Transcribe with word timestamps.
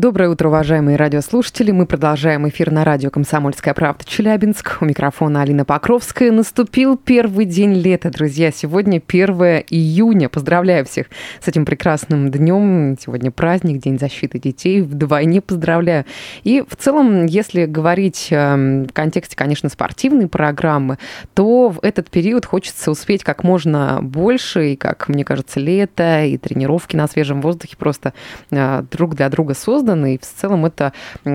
Доброе 0.00 0.30
утро, 0.30 0.48
уважаемые 0.48 0.96
радиослушатели. 0.96 1.72
Мы 1.72 1.84
продолжаем 1.84 2.48
эфир 2.48 2.70
на 2.70 2.86
радио 2.86 3.10
«Комсомольская 3.10 3.74
правда» 3.74 4.02
Челябинск. 4.06 4.78
У 4.80 4.86
микрофона 4.86 5.42
Алина 5.42 5.66
Покровская. 5.66 6.32
Наступил 6.32 6.96
первый 6.96 7.44
день 7.44 7.74
лета, 7.74 8.08
друзья. 8.08 8.50
Сегодня 8.50 9.02
1 9.06 9.28
июня. 9.68 10.30
Поздравляю 10.30 10.86
всех 10.86 11.08
с 11.42 11.48
этим 11.48 11.66
прекрасным 11.66 12.30
днем. 12.30 12.96
Сегодня 12.98 13.30
праздник, 13.30 13.82
День 13.82 13.98
защиты 13.98 14.38
детей. 14.38 14.80
Вдвойне 14.80 15.42
поздравляю. 15.42 16.06
И 16.44 16.64
в 16.66 16.76
целом, 16.76 17.26
если 17.26 17.66
говорить 17.66 18.28
эм, 18.30 18.86
в 18.86 18.94
контексте, 18.94 19.36
конечно, 19.36 19.68
спортивной 19.68 20.28
программы, 20.28 20.96
то 21.34 21.68
в 21.68 21.78
этот 21.82 22.08
период 22.08 22.46
хочется 22.46 22.90
успеть 22.90 23.22
как 23.22 23.44
можно 23.44 23.98
больше. 24.00 24.72
И, 24.72 24.76
как 24.76 25.10
мне 25.10 25.26
кажется, 25.26 25.60
лето, 25.60 26.24
и 26.24 26.38
тренировки 26.38 26.96
на 26.96 27.06
свежем 27.06 27.42
воздухе 27.42 27.76
просто 27.76 28.14
э, 28.50 28.82
друг 28.90 29.14
для 29.14 29.28
друга 29.28 29.52
созданы 29.52 29.89
созданы, 29.90 30.14
и 30.14 30.18
в 30.18 30.22
целом 30.22 30.66
это 30.66 30.92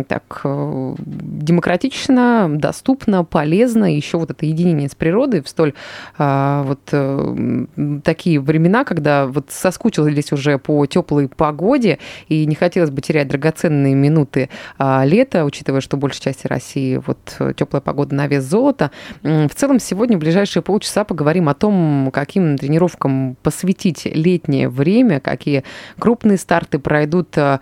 так 0.08 0.42
э, 0.44 0.96
демократично, 0.98 2.48
доступно, 2.50 3.24
полезно. 3.24 3.94
Еще 3.94 4.18
вот 4.18 4.32
это 4.32 4.46
единение 4.46 4.90
с 4.90 4.96
природой 4.96 5.42
в 5.42 5.50
столь 5.50 5.74
а, 6.18 6.64
вот 6.64 6.80
э, 6.92 7.66
такие 8.04 8.40
времена, 8.40 8.84
когда 8.84 9.28
вот 9.28 9.48
соскучились 9.50 10.32
уже 10.32 10.58
по 10.58 10.86
теплой 10.86 11.28
погоде, 11.28 12.00
и 12.30 12.46
не 12.46 12.56
хотелось 12.56 12.90
бы 12.90 13.02
терять 13.02 13.28
драгоценные 13.28 13.94
минуты 13.94 14.50
а, 14.78 15.04
лета, 15.06 15.46
учитывая, 15.46 15.82
что 15.82 15.98
большей 15.98 16.22
части 16.22 16.48
России 16.48 17.02
вот 17.06 17.18
теплая 17.58 17.82
погода 17.82 18.16
на 18.16 18.28
вес 18.28 18.44
золота. 18.44 18.92
В 19.22 19.50
целом 19.56 19.80
сегодня 19.80 20.18
в 20.18 20.20
ближайшие 20.20 20.64
полчаса 20.64 21.04
поговорим 21.04 21.50
о 21.50 21.54
том, 21.54 22.10
каким 22.14 22.58
тренировкам 22.58 23.36
посвятить 23.44 24.06
летнее 24.06 24.70
время, 24.70 25.20
какие 25.20 25.64
крупные 26.00 26.38
старты 26.38 26.80
пройдут 26.80 27.38
а, 27.38 27.60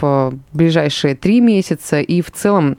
в 0.00 0.34
ближайшие 0.52 1.14
три 1.14 1.40
месяца 1.40 2.00
и 2.00 2.20
в 2.22 2.30
целом 2.30 2.76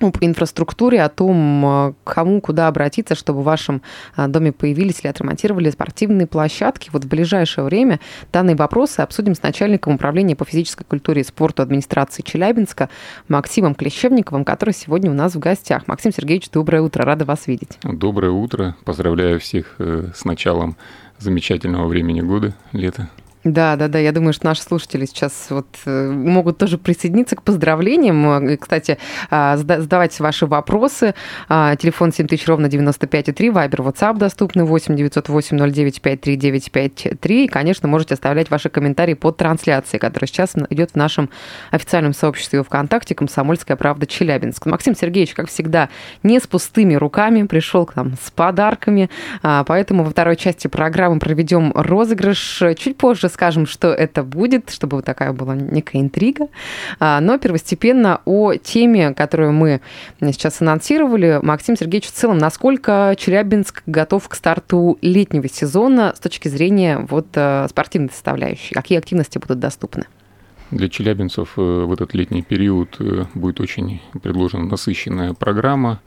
об 0.00 0.16
инфраструктуре, 0.20 1.02
о 1.02 1.08
том, 1.08 1.94
кому 2.04 2.40
куда 2.40 2.68
обратиться, 2.68 3.14
чтобы 3.14 3.40
в 3.40 3.44
вашем 3.44 3.82
а, 4.16 4.28
доме 4.28 4.52
появились 4.52 5.00
или 5.00 5.08
отремонтировали 5.08 5.70
спортивные 5.70 6.26
площадки. 6.26 6.90
Вот 6.92 7.04
в 7.04 7.08
ближайшее 7.08 7.64
время 7.64 8.00
данные 8.32 8.56
вопросы 8.56 9.00
обсудим 9.00 9.34
с 9.34 9.42
начальником 9.42 9.94
управления 9.94 10.36
по 10.36 10.44
физической 10.44 10.84
культуре 10.84 11.20
и 11.20 11.24
спорту 11.24 11.62
администрации 11.62 12.22
Челябинска 12.22 12.88
Максимом 13.28 13.74
Клещевниковым, 13.74 14.44
который 14.44 14.74
сегодня 14.74 15.10
у 15.10 15.14
нас 15.14 15.34
в 15.34 15.38
гостях. 15.38 15.86
Максим 15.86 16.12
Сергеевич, 16.12 16.50
доброе 16.50 16.82
утро, 16.82 17.04
рада 17.04 17.24
вас 17.24 17.46
видеть. 17.46 17.78
Доброе 17.82 18.32
утро, 18.32 18.76
поздравляю 18.84 19.38
всех 19.38 19.74
э, 19.78 20.08
с 20.14 20.24
началом 20.24 20.76
замечательного 21.18 21.86
времени 21.86 22.22
года, 22.22 22.54
лета. 22.72 23.10
Да, 23.44 23.76
да, 23.76 23.88
да. 23.88 23.98
Я 23.98 24.12
думаю, 24.12 24.34
что 24.34 24.44
наши 24.44 24.62
слушатели 24.62 25.06
сейчас 25.06 25.46
вот 25.48 25.66
э, 25.86 26.10
могут 26.10 26.58
тоже 26.58 26.76
присоединиться 26.76 27.36
к 27.36 27.42
поздравлениям. 27.42 28.58
Кстати, 28.58 28.98
а, 29.30 29.56
задавайте 29.56 30.22
ваши 30.22 30.44
вопросы. 30.44 31.14
А, 31.48 31.74
телефон 31.76 32.12
7000 32.12 32.46
ровно 32.46 32.66
95,3, 32.66 33.50
Вайбер, 33.50 33.80
WhatsApp 33.80 34.18
доступны 34.18 34.64
8 34.64 34.94
908 34.94 35.56
09 35.56 36.02
53 36.02 37.44
И, 37.44 37.48
конечно, 37.48 37.88
можете 37.88 38.12
оставлять 38.12 38.50
ваши 38.50 38.68
комментарии 38.68 39.14
под 39.14 39.38
трансляцией, 39.38 40.00
которая 40.00 40.28
сейчас 40.28 40.54
идет 40.68 40.90
в 40.90 40.96
нашем 40.96 41.30
официальном 41.70 42.12
сообществе 42.12 42.62
ВКонтакте 42.62 43.14
«Комсомольская 43.14 43.78
правда 43.78 44.06
Челябинск». 44.06 44.66
Максим 44.66 44.94
Сергеевич, 44.94 45.32
как 45.32 45.48
всегда, 45.48 45.88
не 46.22 46.40
с 46.40 46.46
пустыми 46.46 46.94
руками, 46.94 47.44
пришел 47.44 47.86
к 47.86 47.96
нам 47.96 48.16
с 48.22 48.30
подарками. 48.30 49.08
А, 49.42 49.64
поэтому 49.64 50.04
во 50.04 50.10
второй 50.10 50.36
части 50.36 50.68
программы 50.68 51.20
проведем 51.20 51.72
розыгрыш 51.74 52.62
чуть 52.76 52.98
позже 52.98 53.29
расскажем, 53.30 53.66
что 53.66 53.88
это 53.92 54.24
будет, 54.24 54.70
чтобы 54.70 54.96
вот 54.96 55.04
такая 55.04 55.32
была 55.32 55.54
некая 55.54 56.00
интрига. 56.00 56.48
А, 56.98 57.20
но 57.20 57.38
первостепенно 57.38 58.20
о 58.24 58.54
теме, 58.54 59.14
которую 59.14 59.52
мы 59.52 59.80
сейчас 60.20 60.60
анонсировали. 60.60 61.38
Максим 61.42 61.76
Сергеевич, 61.76 62.08
в 62.08 62.12
целом, 62.12 62.38
насколько 62.38 63.14
Челябинск 63.16 63.82
готов 63.86 64.28
к 64.28 64.34
старту 64.34 64.98
летнего 65.00 65.48
сезона 65.48 66.12
с 66.16 66.20
точки 66.20 66.48
зрения 66.48 66.98
вот 67.08 67.28
э, 67.34 67.68
спортивной 67.68 68.10
составляющей? 68.10 68.74
Какие 68.74 68.98
активности 68.98 69.38
будут 69.38 69.60
доступны? 69.60 70.04
Для 70.72 70.88
челябинцев 70.88 71.52
э, 71.56 71.60
в 71.60 71.92
этот 71.92 72.14
летний 72.14 72.42
период 72.42 72.96
э, 72.98 73.26
будет 73.34 73.60
очень 73.60 74.00
предложена 74.22 74.64
насыщенная 74.64 75.34
программа 75.34 76.00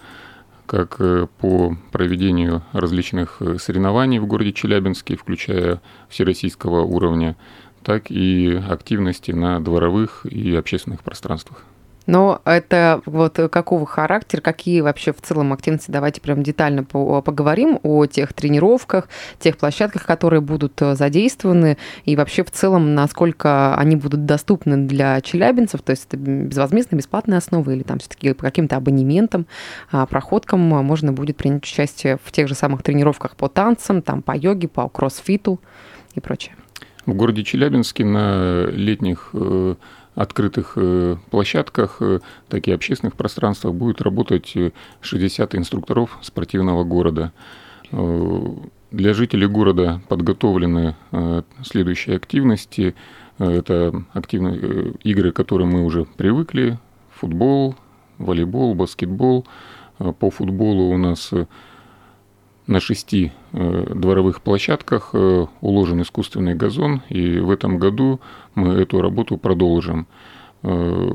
как 0.66 0.98
э, 1.00 1.28
по 1.40 1.76
проведению 1.92 2.64
различных 2.72 3.38
э, 3.42 3.58
соревнований 3.60 4.20
в 4.20 4.26
городе 4.26 4.54
Челябинске, 4.54 5.16
включая 5.16 5.82
всероссийского 6.10 6.82
уровня, 6.82 7.36
так 7.84 8.10
и 8.10 8.62
активности 8.70 9.32
на 9.32 9.60
дворовых 9.60 10.26
и 10.26 10.56
общественных 10.56 11.02
пространствах. 11.04 11.64
Но 12.06 12.42
это 12.46 13.02
вот 13.06 13.40
какого 13.52 13.86
характера, 13.86 14.42
какие 14.42 14.82
вообще 14.82 15.14
в 15.14 15.22
целом 15.22 15.54
активности? 15.54 15.92
Давайте 15.92 16.22
прям 16.22 16.44
детально 16.44 16.84
поговорим 16.84 17.80
о 17.84 18.06
тех 18.06 18.34
тренировках, 18.34 19.08
тех 19.40 19.58
площадках, 19.58 20.06
которые 20.06 20.42
будут 20.42 20.82
э, 20.82 20.96
задействованы, 20.96 21.78
и 22.06 22.16
вообще 22.16 22.44
в 22.44 22.52
целом, 22.52 22.94
насколько 22.94 23.76
они 23.76 23.96
будут 23.96 24.26
доступны 24.26 24.78
для 24.78 25.22
челябинцев, 25.22 25.82
то 25.82 25.92
есть 25.92 26.08
это 26.08 26.18
безвозмездно, 26.18 26.96
бесплатная 26.98 27.38
основа 27.38 27.72
или 27.72 27.84
там 27.84 28.00
все-таки 28.00 28.34
по 28.34 28.44
каким-то 28.44 28.76
абонементам, 28.76 29.46
а, 29.92 30.06
проходкам 30.06 30.60
можно 30.60 31.14
будет 31.14 31.38
принять 31.38 31.64
участие 31.64 32.18
в 32.24 32.32
тех 32.32 32.48
же 32.48 32.56
самых 32.56 32.84
тренировках 32.84 33.36
по 33.36 33.48
танцам, 33.48 34.02
там 34.02 34.22
по 34.22 34.36
йоге, 34.36 34.68
по 34.68 34.90
кроссфиту 34.90 35.60
и 36.16 36.20
прочее. 36.20 36.56
В 37.06 37.14
городе 37.14 37.44
Челябинске 37.44 38.06
на 38.06 38.66
летних 38.68 39.32
э, 39.34 39.76
открытых 40.16 40.74
э, 40.76 41.18
площадках, 41.30 41.98
э, 42.02 42.20
так 42.50 42.68
и 42.68 42.72
общественных 42.72 43.16
пространствах 43.16 43.74
будет 43.74 44.02
работать 44.02 44.54
60 45.02 45.56
инструкторов 45.56 46.18
спортивного 46.22 46.84
города. 46.84 47.32
Для 47.92 49.14
жителей 49.14 49.48
города 49.48 50.02
подготовлены 50.08 50.96
следующие 51.64 52.16
активности. 52.16 52.96
Это 53.38 54.04
активные 54.14 54.94
игры, 55.04 55.32
к 55.32 55.36
которым 55.36 55.70
мы 55.70 55.84
уже 55.84 56.06
привыкли. 56.06 56.80
Футбол, 57.12 57.76
волейбол, 58.18 58.74
баскетбол. 58.74 59.46
По 59.98 60.32
футболу 60.32 60.92
у 60.92 60.98
нас 60.98 61.32
на 62.68 62.80
шести 62.80 63.32
э, 63.52 63.94
дворовых 63.94 64.42
площадках 64.42 65.10
э, 65.14 65.46
уложен 65.62 66.02
искусственный 66.02 66.56
газон, 66.56 67.02
и 67.10 67.40
в 67.40 67.52
этом 67.52 67.78
году 67.78 68.22
мы 68.56 68.74
эту 68.74 69.02
работу 69.02 69.38
продолжим. 69.38 70.08
Э, 70.64 71.12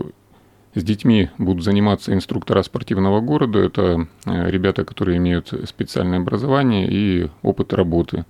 с 0.75 0.85
детьми 0.85 1.31
будут 1.39 1.65
заниматься 1.65 2.13
инструктора 2.13 2.63
спортивного 2.63 3.21
города. 3.21 3.59
Это 3.59 4.07
ребята, 4.27 4.85
которые 4.85 5.17
имеют 5.17 5.53
специальное 5.65 6.21
образование 6.21 6.87
и 6.89 7.31
опыт 7.43 7.73
работы. 7.73 8.27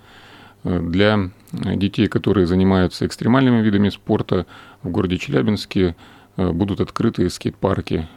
Для 0.62 1.30
детей, 1.52 2.06
которые 2.06 2.46
занимаются 2.46 3.04
экстремальными 3.04 3.60
видами 3.60 3.90
спорта, 3.90 4.46
в 4.82 4.88
городе 4.88 5.18
Челябинске 5.18 5.94
будут 6.36 6.80
открыты 6.80 7.28
скейт-парки. 7.28 8.08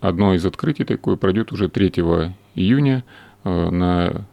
Одно 0.00 0.34
из 0.34 0.44
открытий 0.44 0.84
такое 0.84 1.16
пройдет 1.16 1.52
уже 1.52 1.68
3 1.68 1.88
июня 2.56 3.04
на 3.48 4.24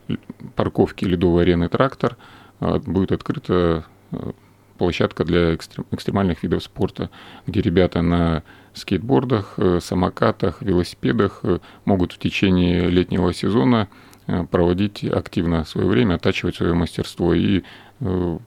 парковке 0.56 1.06
ледовой 1.06 1.44
арены 1.44 1.70
«Трактор» 1.70 2.18
э, 2.60 2.80
будет 2.80 3.12
открыта 3.12 3.86
э, 4.12 4.32
площадка 4.78 5.24
для 5.24 5.56
экстремальных 5.56 6.44
видов 6.44 6.64
спорта, 6.64 7.10
где 7.48 7.62
ребята 7.62 8.02
на 8.02 8.44
скейтбордах, 8.74 9.58
самокатах, 9.80 10.62
велосипедах 10.62 11.44
могут 11.86 12.12
в 12.12 12.20
течение 12.20 12.90
летнего 12.90 13.34
сезона 13.34 13.88
проводить 14.52 15.06
активно 15.06 15.64
свое 15.64 15.88
время, 15.88 16.16
оттачивать 16.16 16.58
свое 16.58 16.74
мастерство. 16.74 17.34
И 17.34 17.64
в 18.02 18.42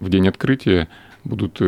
день 0.00 0.28
открытия 0.28 0.88
будут 1.24 1.60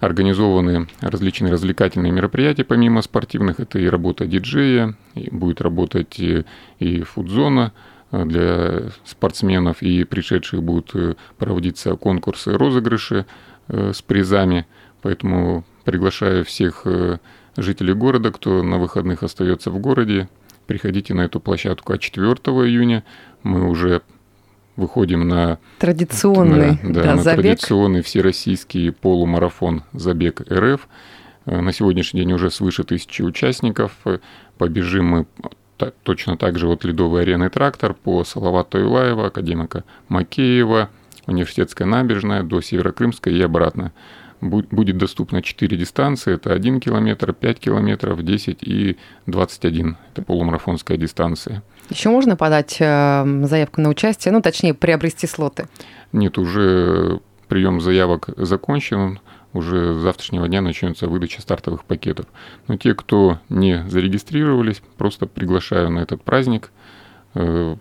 организованы 0.00 0.88
различные 1.00 1.52
развлекательные 1.52 2.10
мероприятия, 2.10 2.64
помимо 2.64 3.02
спортивных. 3.02 3.60
Это 3.60 3.78
и 3.78 3.86
работа 3.86 4.26
диджея, 4.26 4.96
и 5.14 5.28
будет 5.30 5.60
работать 5.60 6.18
и, 6.18 6.44
и 6.78 7.02
фудзона 7.02 7.72
э, 8.10 8.24
для 8.24 8.90
спортсменов, 9.04 9.82
и 9.82 10.04
пришедших 10.04 10.62
будут 10.62 10.90
э, 10.94 11.14
проводиться 11.38 11.94
конкурсы, 11.96 12.56
розыгрыши 12.56 13.26
э, 13.68 13.92
с 13.94 14.00
призами. 14.00 14.66
Поэтому 15.02 15.64
приглашаю 15.84 16.44
всех 16.44 16.86
жителей 17.56 17.94
города, 17.94 18.30
кто 18.30 18.62
на 18.62 18.76
выходных 18.76 19.22
остается 19.22 19.70
в 19.70 19.78
городе, 19.78 20.28
приходите 20.66 21.14
на 21.14 21.22
эту 21.22 21.40
площадку. 21.40 21.94
А 21.94 21.98
4 21.98 22.26
июня 22.26 23.02
мы 23.42 23.66
уже 23.66 24.02
выходим 24.80 25.28
на 25.28 25.58
традиционный, 25.78 26.78
на, 26.82 26.92
да, 26.94 27.02
да, 27.02 27.14
на 27.16 27.22
забег. 27.22 27.42
традиционный 27.44 28.02
всероссийский 28.02 28.90
полумарафон 28.92 29.82
«Забег 29.92 30.40
РФ». 30.50 30.88
Э, 31.46 31.60
на 31.60 31.72
сегодняшний 31.72 32.20
день 32.22 32.32
уже 32.32 32.50
свыше 32.50 32.82
тысячи 32.84 33.22
участников. 33.22 33.92
Э, 34.04 34.18
Побежим 34.58 35.06
мы 35.06 35.26
точно 36.02 36.36
так 36.36 36.58
же 36.58 36.66
от 36.68 36.84
Ледовой 36.84 37.22
арены 37.22 37.48
«Трактор» 37.50 37.94
по 37.94 38.24
Салавата 38.24 38.78
Юлаева, 38.78 39.26
Академика 39.26 39.84
Макеева, 40.08 40.90
Университетская 41.26 41.86
набережная 41.86 42.42
до 42.42 42.60
Северокрымской 42.60 43.32
и 43.34 43.40
обратно. 43.42 43.92
Бу- 44.42 44.66
Будет 44.70 44.96
доступно 44.98 45.42
4 45.42 45.76
дистанции. 45.76 46.34
Это 46.34 46.52
1 46.52 46.80
километр, 46.80 47.32
5 47.32 47.60
километров, 47.60 48.22
10 48.24 48.62
и 48.62 48.96
21. 49.26 49.96
Это 50.12 50.22
полумарафонская 50.22 50.96
дистанция. 50.98 51.62
Еще 51.90 52.08
можно 52.08 52.36
подать 52.36 52.76
э, 52.80 53.44
заявку 53.44 53.80
на 53.80 53.88
участие, 53.88 54.32
ну, 54.32 54.40
точнее, 54.40 54.74
приобрести 54.74 55.26
слоты. 55.26 55.66
Нет, 56.12 56.38
уже 56.38 57.20
прием 57.48 57.80
заявок 57.80 58.30
закончен. 58.36 59.20
Уже 59.52 59.94
с 59.94 59.96
завтрашнего 59.98 60.46
дня 60.46 60.60
начнется 60.60 61.08
выдача 61.08 61.42
стартовых 61.42 61.84
пакетов. 61.84 62.26
Но 62.68 62.76
те, 62.76 62.94
кто 62.94 63.40
не 63.48 63.84
зарегистрировались, 63.88 64.80
просто 64.96 65.26
приглашаю 65.26 65.90
на 65.90 65.98
этот 65.98 66.22
праздник 66.22 66.70
э, 67.34 67.74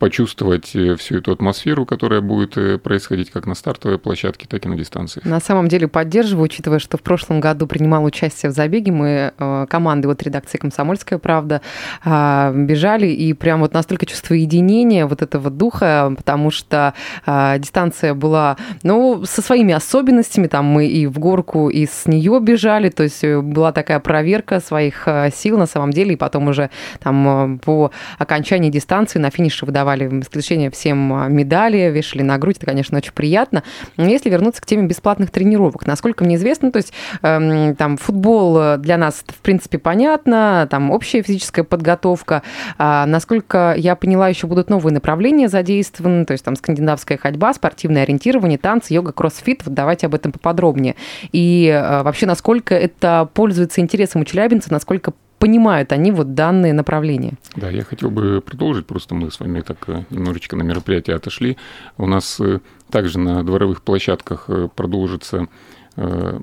почувствовать 0.00 0.74
э, 0.74 0.96
всю 0.96 1.18
эту 1.18 1.30
атмосферу, 1.30 1.84
которая 1.84 2.22
будет 2.22 2.56
э, 2.56 2.78
происходить 2.78 3.30
как 3.30 3.46
на 3.46 3.54
стартовой 3.54 3.98
площадке, 3.98 4.46
так 4.48 4.64
и 4.64 4.68
на 4.68 4.74
дистанции. 4.74 5.20
На 5.24 5.40
самом 5.40 5.68
деле 5.68 5.88
поддерживаю, 5.88 6.46
учитывая, 6.46 6.78
что 6.78 6.96
в 6.96 7.02
прошлом 7.02 7.38
году 7.38 7.66
принимал 7.66 8.02
участие 8.04 8.50
в 8.50 8.54
забеге. 8.54 8.92
Мы 8.92 9.32
э, 9.36 9.66
команды 9.68 10.08
от 10.08 10.22
редакции 10.22 10.56
«Комсомольская 10.56 11.18
правда» 11.18 11.60
э, 12.02 12.52
бежали, 12.54 13.08
и 13.08 13.34
прям 13.34 13.60
вот 13.60 13.74
настолько 13.74 14.06
чувство 14.06 14.32
единения, 14.32 15.06
вот 15.06 15.20
этого 15.20 15.50
духа, 15.50 16.12
потому 16.16 16.50
что 16.50 16.94
э, 17.26 17.58
дистанция 17.58 18.14
была, 18.14 18.56
ну, 18.82 19.24
со 19.26 19.42
своими 19.42 19.74
особенностями, 19.74 20.46
там 20.46 20.64
мы 20.64 20.86
и 20.86 21.06
в 21.06 21.18
горку, 21.18 21.68
и 21.68 21.84
с 21.84 22.06
нее 22.06 22.40
бежали, 22.40 22.88
то 22.88 23.02
есть 23.02 23.22
была 23.22 23.72
такая 23.72 24.00
проверка 24.00 24.60
своих 24.60 25.06
сил 25.34 25.58
на 25.58 25.66
самом 25.66 25.90
деле, 25.90 26.14
и 26.14 26.16
потом 26.16 26.48
уже 26.48 26.70
там 27.00 27.60
по 27.62 27.90
окончании 28.18 28.70
дистанции 28.70 29.18
на 29.18 29.30
финише 29.30 29.66
выдавали 29.66 29.89
в 29.96 30.20
исключение 30.20 30.70
всем 30.70 31.12
э, 31.12 31.28
медали, 31.28 31.90
вешали 31.90 32.22
на 32.22 32.38
грудь, 32.38 32.56
это, 32.56 32.66
конечно, 32.66 32.98
очень 32.98 33.12
приятно. 33.12 33.62
Но 33.96 34.06
Если 34.06 34.30
вернуться 34.30 34.62
к 34.62 34.66
теме 34.66 34.86
бесплатных 34.86 35.30
тренировок, 35.30 35.86
насколько 35.86 36.24
мне 36.24 36.36
известно, 36.36 36.72
то 36.72 36.78
есть 36.78 36.92
эм, 37.22 37.74
там 37.76 37.96
футбол 37.96 38.58
э, 38.58 38.78
для 38.78 38.96
нас, 38.96 39.24
в 39.26 39.40
принципе, 39.40 39.78
понятно, 39.78 40.66
там 40.70 40.90
общая 40.90 41.22
физическая 41.22 41.64
подготовка. 41.64 42.42
А, 42.78 43.06
насколько 43.06 43.74
я 43.76 43.96
поняла, 43.96 44.28
еще 44.28 44.46
будут 44.46 44.70
новые 44.70 44.92
направления 44.92 45.48
задействованы, 45.48 46.24
то 46.24 46.32
есть 46.32 46.44
там 46.44 46.56
скандинавская 46.56 47.18
ходьба, 47.18 47.52
спортивное 47.54 48.02
ориентирование, 48.02 48.58
танцы, 48.58 48.94
йога, 48.94 49.12
кроссфит. 49.12 49.62
Вот 49.64 49.74
давайте 49.74 50.06
об 50.06 50.14
этом 50.14 50.32
поподробнее. 50.32 50.96
И 51.32 51.66
э, 51.66 52.02
вообще, 52.02 52.26
насколько 52.26 52.74
это 52.74 53.28
пользуется 53.34 53.80
интересом 53.80 54.22
у 54.22 54.24
челябинцев, 54.24 54.70
насколько 54.70 55.12
понимают 55.40 55.90
они 55.90 56.12
вот 56.12 56.34
данные 56.34 56.72
направления. 56.74 57.32
Да, 57.56 57.70
я 57.70 57.82
хотел 57.82 58.10
бы 58.10 58.40
продолжить, 58.40 58.86
просто 58.86 59.14
мы 59.14 59.30
с 59.30 59.40
вами 59.40 59.62
так 59.62 59.78
э, 59.88 60.04
немножечко 60.10 60.54
на 60.54 60.62
мероприятие 60.62 61.16
отошли. 61.16 61.56
У 61.96 62.06
нас 62.06 62.38
э, 62.40 62.60
также 62.90 63.18
на 63.18 63.42
дворовых 63.42 63.80
площадках 63.82 64.44
э, 64.48 64.68
продолжится, 64.76 65.48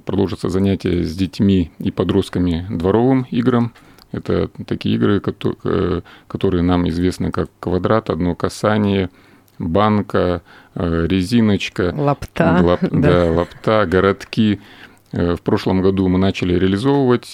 продолжится 0.05 0.49
занятие 0.49 1.03
с 1.03 1.15
детьми 1.15 1.71
и 1.79 1.91
подростками 1.91 2.65
дворовым 2.69 3.25
играм. 3.31 3.71
Это 4.11 4.49
такие 4.65 4.95
игры, 4.95 5.19
кото- 5.19 6.03
которые 6.27 6.63
нам 6.63 6.87
известны 6.89 7.31
как 7.31 7.49
квадрат, 7.59 8.09
одно 8.09 8.35
касание, 8.35 9.09
банка, 9.59 10.41
резиночка, 10.75 11.93
Лапта. 11.95 12.59
Лап- 12.61 12.87
да. 12.91 13.31
лапта, 13.31 13.85
городки. 13.87 14.59
В 15.11 15.37
прошлом 15.37 15.81
году 15.81 16.07
мы 16.09 16.19
начали 16.19 16.53
реализовывать 16.59 17.33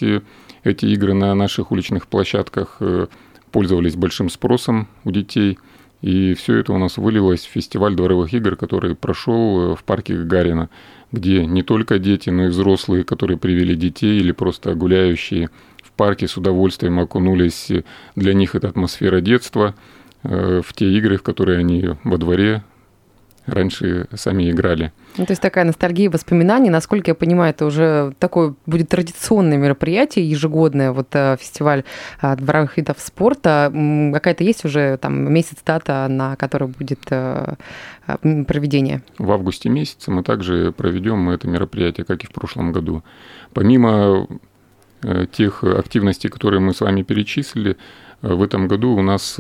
эти 0.63 0.85
игры 0.85 1.13
на 1.13 1.33
наших 1.35 1.71
уличных 1.71 2.07
площадках, 2.07 2.77
э, 2.79 3.07
пользовались 3.51 3.95
большим 3.95 4.29
спросом 4.29 4.87
у 5.03 5.11
детей. 5.11 5.59
И 6.01 6.33
все 6.33 6.57
это 6.57 6.73
у 6.73 6.77
нас 6.77 6.97
вылилось 6.97 7.45
в 7.45 7.49
фестиваль 7.49 7.95
дворовых 7.95 8.33
игр, 8.33 8.55
который 8.55 8.95
прошел 8.95 9.73
э, 9.73 9.75
в 9.75 9.83
парке 9.83 10.15
Гагарина, 10.15 10.69
где 11.11 11.45
не 11.45 11.63
только 11.63 11.99
дети, 11.99 12.29
но 12.29 12.45
и 12.45 12.49
взрослые, 12.49 13.03
которые 13.03 13.37
привели 13.37 13.75
детей 13.75 14.19
или 14.19 14.31
просто 14.31 14.73
гуляющие 14.73 15.49
в 15.81 15.91
парке 15.91 16.27
с 16.27 16.35
удовольствием 16.35 16.99
окунулись. 16.99 17.71
Для 18.15 18.33
них 18.33 18.55
это 18.55 18.69
атмосфера 18.69 19.21
детства, 19.21 19.75
э, 20.23 20.61
в 20.65 20.73
те 20.73 20.91
игры, 20.91 21.17
в 21.17 21.23
которые 21.23 21.59
они 21.59 21.89
во 22.03 22.17
дворе 22.17 22.63
раньше 23.45 24.07
сами 24.13 24.49
играли. 24.49 24.91
Ну, 25.17 25.25
то 25.25 25.31
есть 25.31 25.41
такая 25.41 25.65
ностальгия 25.65 26.09
воспоминаний. 26.09 26.69
Насколько 26.69 27.11
я 27.11 27.15
понимаю, 27.15 27.51
это 27.51 27.65
уже 27.65 28.13
такое 28.19 28.55
будет 28.65 28.89
традиционное 28.89 29.57
мероприятие 29.57 30.29
ежегодное, 30.29 30.91
вот 30.91 31.07
э, 31.13 31.37
фестиваль 31.39 31.83
э, 32.21 32.35
дворовых 32.35 32.77
видов 32.77 32.97
спорта. 32.99 33.71
Какая-то 34.13 34.43
есть 34.43 34.65
уже 34.65 34.97
там 34.97 35.31
месяц 35.31 35.57
дата, 35.65 36.07
на 36.09 36.35
которой 36.35 36.69
будет 36.69 37.01
э, 37.09 37.55
проведение? 38.47 39.03
В 39.17 39.31
августе 39.31 39.69
месяце 39.69 40.11
мы 40.11 40.23
также 40.23 40.71
проведем 40.71 41.29
это 41.29 41.47
мероприятие, 41.47 42.05
как 42.05 42.23
и 42.23 42.27
в 42.27 42.31
прошлом 42.31 42.71
году. 42.71 43.03
Помимо 43.53 44.27
тех 45.31 45.63
активностей, 45.65 46.29
которые 46.29 46.61
мы 46.61 46.73
с 46.73 46.79
вами 46.79 47.01
перечислили, 47.03 47.75
в 48.21 48.41
этом 48.41 48.69
году 48.69 48.95
у 48.95 49.01
нас 49.01 49.37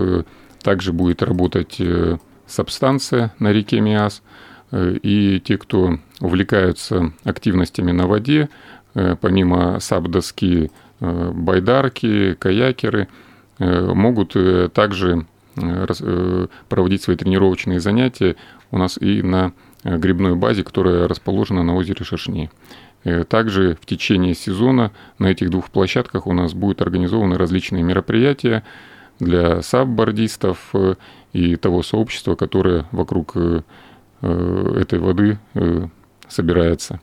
также 0.61 0.91
будет 0.91 1.23
работать 1.23 1.81
субстанция 2.47 3.33
на 3.39 3.51
реке 3.51 3.81
Миас. 3.81 4.21
Э, 4.71 4.97
И 5.01 5.39
те, 5.39 5.57
кто 5.57 5.99
увлекаются 6.19 7.11
активностями 7.23 7.91
на 7.91 8.07
воде, 8.07 8.49
э, 8.95 9.15
помимо 9.19 9.79
саб-доски, 9.79 10.71
э, 10.99 11.31
байдарки, 11.33 12.33
каякеры, 12.33 13.07
могут 13.59 14.35
также 14.73 15.27
проводить 16.69 17.03
свои 17.03 17.15
тренировочные 17.15 17.79
занятия 17.79 18.35
у 18.71 18.79
нас 18.79 18.97
и 18.97 19.21
на 19.21 19.53
грибной 19.83 20.35
базе, 20.35 20.63
которая 20.63 21.07
расположена 21.07 21.63
на 21.63 21.75
озере 21.75 22.03
Шашни. 22.03 22.49
Э, 23.03 23.23
Также 23.23 23.77
в 23.81 23.85
течение 23.85 24.33
сезона 24.33 24.91
на 25.19 25.27
этих 25.27 25.49
двух 25.49 25.69
площадках 25.69 26.25
у 26.27 26.33
нас 26.33 26.53
будут 26.53 26.81
организованы 26.81 27.37
различные 27.37 27.83
мероприятия 27.83 28.63
для 29.23 29.61
саббордистов 29.61 30.69
э, 30.73 30.95
и 31.33 31.55
того 31.55 31.83
сообщества, 31.83 32.35
которое 32.35 32.85
вокруг 32.91 33.33
э, 33.35 33.61
э, 34.21 34.77
этой 34.81 34.99
воды 34.99 35.39
собирается. 36.27 36.99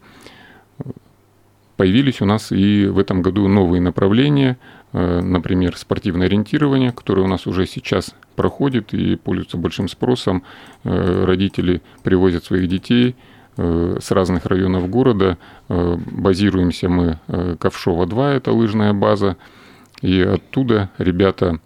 Появились 1.77 2.21
у 2.21 2.27
нас 2.27 2.53
и 2.53 2.87
в 2.87 2.99
этом 2.99 3.23
году 3.23 3.49
новые 3.49 3.81
направления, 3.81 4.59
например, 4.93 5.77
спортивное 5.77 6.27
ориентирование, 6.27 6.93
которое 6.93 7.23
у 7.23 7.27
нас 7.27 7.47
уже 7.47 7.67
сейчас 7.67 8.15
проходит 8.37 8.93
и 8.93 9.17
пользуется 9.17 9.57
большим 9.57 9.89
спросом. 9.89 10.43
Родители 10.85 11.81
привозят 12.03 12.45
своих 12.45 12.69
детей 12.69 13.17
с 13.57 14.11
разных 14.11 14.47
районов 14.47 14.91
города. 14.91 15.39
Базируемся 15.69 16.89
мы 16.89 17.19
э, 17.29 17.57
Ковшова-2, 17.59 18.37
это 18.37 18.53
лыжная 18.53 18.93
база. 18.93 19.37
И 20.03 20.21
оттуда 20.21 20.91
ребята 20.99 21.61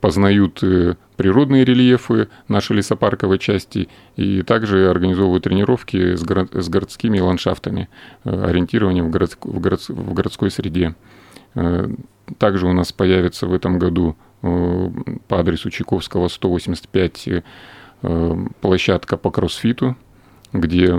познают 0.00 0.62
э, 0.62 0.96
природные 1.16 1.64
рельефы 1.64 2.28
нашей 2.46 2.76
лесопарковой 2.76 3.38
части 3.38 3.88
и 4.16 4.42
также 4.42 4.90
организовывают 4.90 5.44
тренировки 5.44 6.14
с, 6.14 6.22
горо- 6.22 6.60
с 6.60 6.68
городскими 6.68 7.20
ландшафтами, 7.20 7.88
э, 8.24 8.44
ориентированием 8.44 9.10
в, 9.10 9.16
городск- 9.16 9.46
в 9.48 9.58
городс- 9.60 9.88
в 9.92 10.12
городской 10.12 10.50
среде. 10.50 10.94
Э, 11.54 11.88
Также 12.36 12.66
у 12.66 12.72
нас 12.74 12.92
появится 12.92 13.46
в 13.46 13.54
этом 13.54 13.78
году 13.78 14.14
э, 14.42 14.90
по 15.28 15.40
адресу 15.40 15.70
Чайковского 15.70 16.28
185 16.28 17.28
э, 17.28 18.46
площадка 18.60 19.16
по 19.16 19.30
кроссфиту, 19.30 19.96
где 20.52 20.94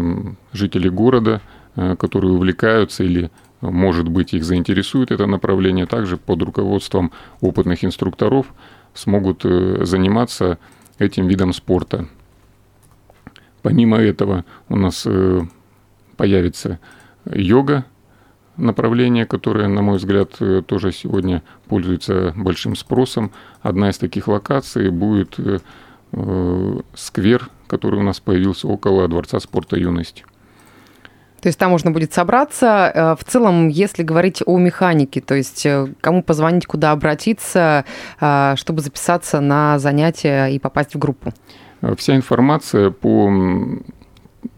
жители 0.51 0.89
города, 0.89 1.41
э, 1.75 1.95
которые 1.95 2.33
увлекаются 2.33 3.03
или 3.03 3.29
может 3.71 4.07
быть, 4.07 4.33
их 4.33 4.43
заинтересует 4.43 5.11
это 5.11 5.25
направление, 5.25 5.85
также 5.85 6.17
под 6.17 6.41
руководством 6.43 7.11
опытных 7.41 7.83
инструкторов 7.83 8.47
смогут 8.93 9.45
э, 9.45 9.85
заниматься 9.85 10.57
этим 10.97 11.27
видом 11.27 11.53
спорта. 11.53 12.07
Помимо 13.61 13.97
этого 13.97 14.45
у 14.69 14.75
нас 14.75 15.03
э, 15.05 15.41
появится 16.17 16.79
йога, 17.25 17.85
направление, 18.57 19.25
которое, 19.25 19.67
на 19.67 19.81
мой 19.81 19.97
взгляд, 19.97 20.35
э, 20.39 20.61
тоже 20.65 20.91
сегодня 20.91 21.43
пользуется 21.67 22.33
большим 22.35 22.75
спросом. 22.75 23.31
Одна 23.61 23.89
из 23.89 23.97
таких 23.97 24.27
локаций 24.27 24.89
будет 24.89 25.37
сквер, 26.93 27.49
который 27.67 27.99
у 27.99 28.03
нас 28.03 28.21
появился 28.21 28.67
около 28.67 29.05
Дворца 29.09 29.39
спорта 29.41 29.75
юности. 29.75 30.23
То 31.45 31.49
есть 31.49 31.59
там 31.59 31.69
можно 31.69 31.91
будет 31.91 32.11
собраться. 32.11 32.91
Э, 32.91 33.15
в 33.15 33.23
целом, 33.23 33.67
если 33.67 34.01
говорить 34.01 34.41
о 34.47 34.57
механике, 34.57 35.21
то 35.21 35.35
есть 35.35 35.63
э, 35.67 35.93
кому 36.01 36.23
позвонить, 36.23 36.65
куда 36.65 36.89
обратиться, 36.89 37.85
э, 38.19 38.55
чтобы 38.55 38.81
записаться 38.81 39.41
на 39.41 39.77
занятия 39.77 40.47
и 40.47 40.57
попасть 40.57 40.95
в 40.95 40.97
группу? 40.97 41.31
Вся 41.97 42.15
информация 42.15 42.89
по 42.89 43.31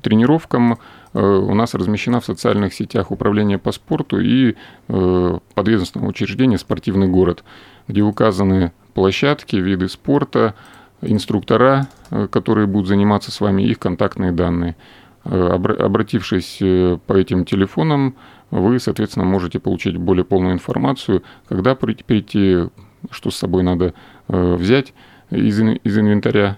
тренировкам 0.01 0.77
у 1.12 1.53
нас 1.53 1.74
размещена 1.74 2.22
в 2.22 2.25
социальных 2.25 2.74
сетях 2.74 3.12
Управления 3.12 3.58
по 3.58 3.74
спорту 3.74 4.22
и 4.22 4.56
подведомственного 4.88 6.12
учреждения 6.12 6.58
«Спортивный 6.58 7.10
город», 7.10 7.44
где 7.89 8.01
указаны 8.01 8.72
площадки, 8.94 9.58
виды 9.58 9.89
спорта, 9.89 10.56
инструктора, 11.01 11.88
которые 12.32 12.65
будут 12.67 12.88
заниматься 12.88 13.29
с 13.32 13.41
вами, 13.41 13.63
их 13.63 13.77
контактные 13.77 14.32
данные. 14.32 14.77
Э, 15.29 15.50
обратившись 15.79 16.60
э, 16.62 16.98
по 17.05 17.13
этим 17.13 17.43
телефонам, 17.43 18.15
вы, 18.50 18.79
соответственно, 18.79 19.25
можете 19.25 19.60
получить 19.60 19.98
более 19.98 20.24
полную 20.24 20.53
информацию, 20.53 21.24
когда 21.50 21.75
прийти, 21.75 22.69
что 23.12 23.29
с 23.29 23.36
собой 23.36 23.63
надо 23.63 23.93
э, 24.29 24.55
взять 24.55 24.93
из, 25.29 25.60
из 25.60 25.98
инвентаря, 25.98 26.57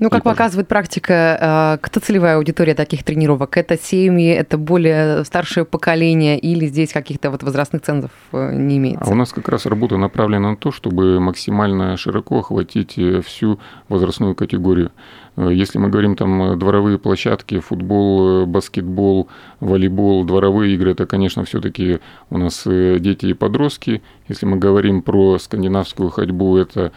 ну, 0.00 0.10
как 0.10 0.24
показывает 0.24 0.68
практика, 0.68 1.78
кто 1.82 2.00
целевая 2.00 2.36
аудитория 2.36 2.74
таких 2.74 3.04
тренировок? 3.04 3.56
Это 3.56 3.78
семьи, 3.78 4.28
это 4.28 4.58
более 4.58 5.24
старшее 5.24 5.64
поколение 5.64 6.38
или 6.38 6.66
здесь 6.66 6.92
каких-то 6.92 7.30
вот 7.30 7.42
возрастных 7.42 7.82
цензов 7.82 8.10
не 8.32 8.78
имеется? 8.78 9.04
А 9.04 9.10
у 9.10 9.14
нас 9.14 9.32
как 9.32 9.48
раз 9.48 9.66
работа 9.66 9.96
направлена 9.96 10.50
на 10.50 10.56
то, 10.56 10.72
чтобы 10.72 11.20
максимально 11.20 11.96
широко 11.96 12.40
охватить 12.40 12.98
всю 13.24 13.60
возрастную 13.88 14.34
категорию. 14.34 14.90
Э, 15.36 15.50
если 15.52 15.78
мы 15.78 15.88
говорим 15.88 16.16
там 16.16 16.42
э, 16.42 16.56
дворовые 16.56 16.98
площадки, 16.98 17.60
футбол, 17.60 18.42
э, 18.42 18.46
баскетбол, 18.46 19.28
волейбол, 19.60 20.24
дворовые 20.24 20.74
игры, 20.74 20.92
это, 20.92 21.06
конечно, 21.06 21.44
все-таки 21.44 22.00
у 22.30 22.38
нас 22.38 22.64
дети 22.64 23.26
и 23.26 23.34
подростки. 23.34 24.02
Если 24.28 24.46
мы 24.46 24.56
говорим 24.56 25.02
про 25.02 25.38
скандинавскую 25.38 26.10
ходьбу, 26.10 26.56
это 26.56 26.92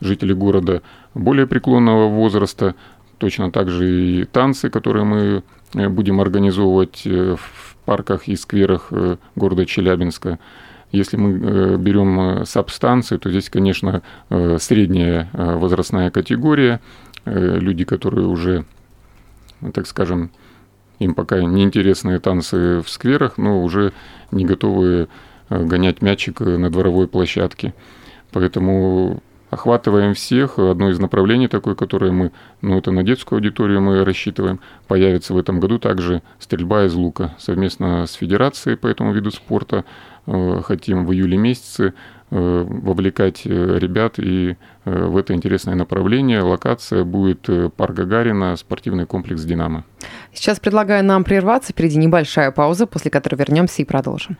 жители 0.00 0.32
города 0.32 0.82
более 1.18 1.46
преклонного 1.46 2.08
возраста. 2.08 2.74
Точно 3.18 3.50
так 3.50 3.68
же 3.68 3.90
и 3.90 4.24
танцы, 4.24 4.70
которые 4.70 5.04
мы 5.04 5.42
будем 5.74 6.20
организовывать 6.20 7.04
в 7.04 7.76
парках 7.84 8.28
и 8.28 8.36
скверах 8.36 8.92
города 9.34 9.66
Челябинска. 9.66 10.38
Если 10.92 11.16
мы 11.16 11.76
берем 11.76 12.46
сабстанции, 12.46 13.18
то 13.18 13.28
здесь, 13.30 13.50
конечно, 13.50 14.02
средняя 14.30 15.28
возрастная 15.32 16.10
категория– 16.10 16.80
Э, 17.30 17.58
люди, 17.58 17.84
которые 17.84 18.26
уже, 18.26 18.64
так 19.74 19.86
скажем, 19.86 20.30
им 20.98 21.14
пока 21.14 21.40
неинтересные 21.42 22.20
танцы 22.20 22.80
в 22.80 22.88
скверах, 22.88 23.36
но 23.36 23.62
уже 23.62 23.92
не 24.30 24.44
готовы 24.46 25.08
э, 25.50 25.64
гонять 25.64 26.00
мячик 26.00 26.40
на 26.40 26.70
дворовой 26.70 27.06
площадке. 27.06 27.74
Поэтому 28.32 29.22
охватываем 29.50 30.14
всех. 30.14 30.58
Одно 30.58 30.90
из 30.90 30.98
направлений 30.98 31.48
такое, 31.48 31.74
которое 31.74 32.12
мы, 32.12 32.32
ну 32.60 32.78
это 32.78 32.90
на 32.92 33.02
детскую 33.02 33.38
аудиторию 33.38 33.80
мы 33.80 34.04
рассчитываем, 34.04 34.60
появится 34.86 35.34
в 35.34 35.38
этом 35.38 35.60
году 35.60 35.78
также 35.78 36.22
стрельба 36.38 36.84
из 36.84 36.94
лука. 36.94 37.34
Совместно 37.38 38.06
с 38.06 38.12
федерацией 38.12 38.76
по 38.76 38.86
этому 38.86 39.12
виду 39.12 39.30
спорта 39.30 39.84
э, 40.26 40.60
хотим 40.64 41.06
в 41.06 41.12
июле 41.12 41.36
месяце 41.36 41.94
Э, 42.30 42.66
вовлекать 42.68 43.42
э, 43.46 43.78
ребят 43.78 44.18
и 44.18 44.56
э, 44.84 45.06
в 45.06 45.16
это 45.16 45.32
интересное 45.32 45.74
направление. 45.74 46.42
Локация 46.42 47.02
будет 47.02 47.48
парк 47.74 47.94
Гагарина, 47.94 48.54
спортивный 48.56 49.06
комплекс 49.06 49.42
«Динамо». 49.44 49.84
Сейчас 50.34 50.60
предлагаю 50.60 51.02
нам 51.04 51.24
прерваться. 51.24 51.72
Впереди 51.72 51.96
небольшая 51.96 52.50
пауза, 52.50 52.86
после 52.86 53.10
которой 53.10 53.36
вернемся 53.36 53.80
и 53.80 53.86
продолжим. 53.86 54.36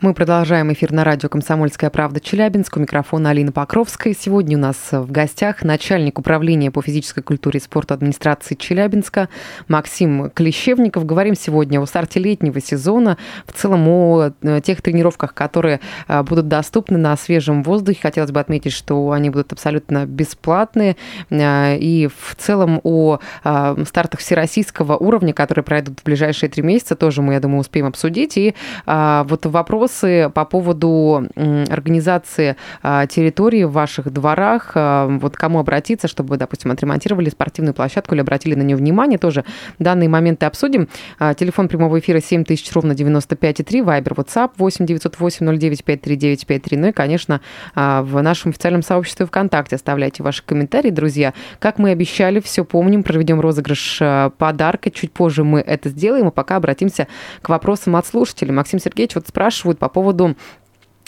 Мы 0.00 0.12
продолжаем 0.12 0.72
эфир 0.72 0.92
на 0.92 1.04
радио 1.04 1.28
«Комсомольская 1.28 1.88
правда» 1.88 2.20
Челябинск. 2.20 2.76
У 2.76 2.80
микрофона 2.80 3.30
Алина 3.30 3.52
Покровская. 3.52 4.12
Сегодня 4.12 4.58
у 4.58 4.60
нас 4.60 4.76
в 4.90 5.10
гостях 5.10 5.62
начальник 5.62 6.18
управления 6.18 6.72
по 6.72 6.82
физической 6.82 7.22
культуре 7.22 7.58
и 7.58 7.62
спорту 7.62 7.94
администрации 7.94 8.56
Челябинска 8.56 9.28
Максим 9.68 10.30
Клещевников. 10.30 11.06
Говорим 11.06 11.36
сегодня 11.36 11.80
о 11.80 11.86
старте 11.86 12.18
летнего 12.18 12.60
сезона, 12.60 13.16
в 13.46 13.52
целом 13.52 13.88
о 13.88 14.32
э, 14.42 14.60
тех 14.62 14.82
тренировках, 14.82 15.32
которые 15.32 15.78
э, 16.08 16.22
будут 16.24 16.48
доступны 16.48 16.98
на 16.98 17.16
свежем 17.16 17.62
воздухе. 17.62 18.00
Хотелось 18.02 18.32
бы 18.32 18.40
отметить, 18.40 18.72
что 18.72 19.12
они 19.12 19.30
будут 19.30 19.52
абсолютно 19.52 20.06
бесплатные. 20.06 20.96
Э, 21.30 21.78
и 21.78 22.08
в 22.08 22.34
целом 22.36 22.80
о 22.82 23.20
стартах 23.44 24.20
всероссийского 24.20 24.96
уровня, 24.96 25.32
которые 25.32 25.62
пройдут 25.62 26.00
в 26.00 26.04
ближайшие 26.04 26.50
три 26.50 26.64
месяца, 26.64 26.96
тоже 26.96 27.22
мы, 27.22 27.34
я 27.34 27.40
думаю, 27.40 27.60
успеем 27.60 27.86
обсудить. 27.86 28.36
И 28.36 28.54
вот 28.86 29.46
вопрос 29.46 29.93
вопросы 29.94 30.30
по 30.34 30.44
поводу 30.44 31.26
организации 31.70 32.56
а, 32.82 33.06
территории 33.06 33.64
в 33.64 33.72
ваших 33.72 34.12
дворах. 34.12 34.72
А, 34.74 35.06
вот 35.06 35.36
кому 35.36 35.58
обратиться, 35.58 36.08
чтобы, 36.08 36.36
допустим, 36.36 36.70
отремонтировали 36.70 37.30
спортивную 37.30 37.74
площадку 37.74 38.14
или 38.14 38.22
обратили 38.22 38.54
на 38.54 38.62
нее 38.62 38.76
внимание. 38.76 39.18
Тоже 39.18 39.44
данные 39.78 40.08
моменты 40.08 40.46
обсудим. 40.46 40.88
А, 41.18 41.34
телефон 41.34 41.68
прямого 41.68 41.98
эфира 41.98 42.20
7000 42.20 42.72
ровно 42.72 42.92
95,3. 42.92 43.82
Вайбер, 43.82 44.12
WhatsApp 44.12 44.52
8 44.56 44.86
908 44.86 45.58
09 45.58 45.84
53953. 45.84 46.78
Ну 46.78 46.88
и, 46.88 46.92
конечно, 46.92 47.40
в 47.74 48.22
нашем 48.22 48.50
официальном 48.50 48.82
сообществе 48.82 49.26
ВКонтакте 49.26 49.76
оставляйте 49.76 50.22
ваши 50.22 50.42
комментарии, 50.44 50.90
друзья. 50.90 51.34
Как 51.58 51.78
мы 51.78 51.90
обещали, 51.90 52.40
все 52.40 52.64
помним, 52.64 53.02
проведем 53.02 53.40
розыгрыш 53.40 54.00
подарка. 54.38 54.90
Чуть 54.90 55.12
позже 55.12 55.44
мы 55.44 55.60
это 55.60 55.88
сделаем, 55.88 56.28
а 56.28 56.30
пока 56.30 56.56
обратимся 56.56 57.06
к 57.42 57.48
вопросам 57.48 57.96
от 57.96 58.06
слушателей. 58.06 58.52
Максим 58.52 58.78
Сергеевич 58.78 59.14
вот 59.14 59.28
спрашивают 59.28 59.73
по 59.74 59.88
поводу 59.88 60.36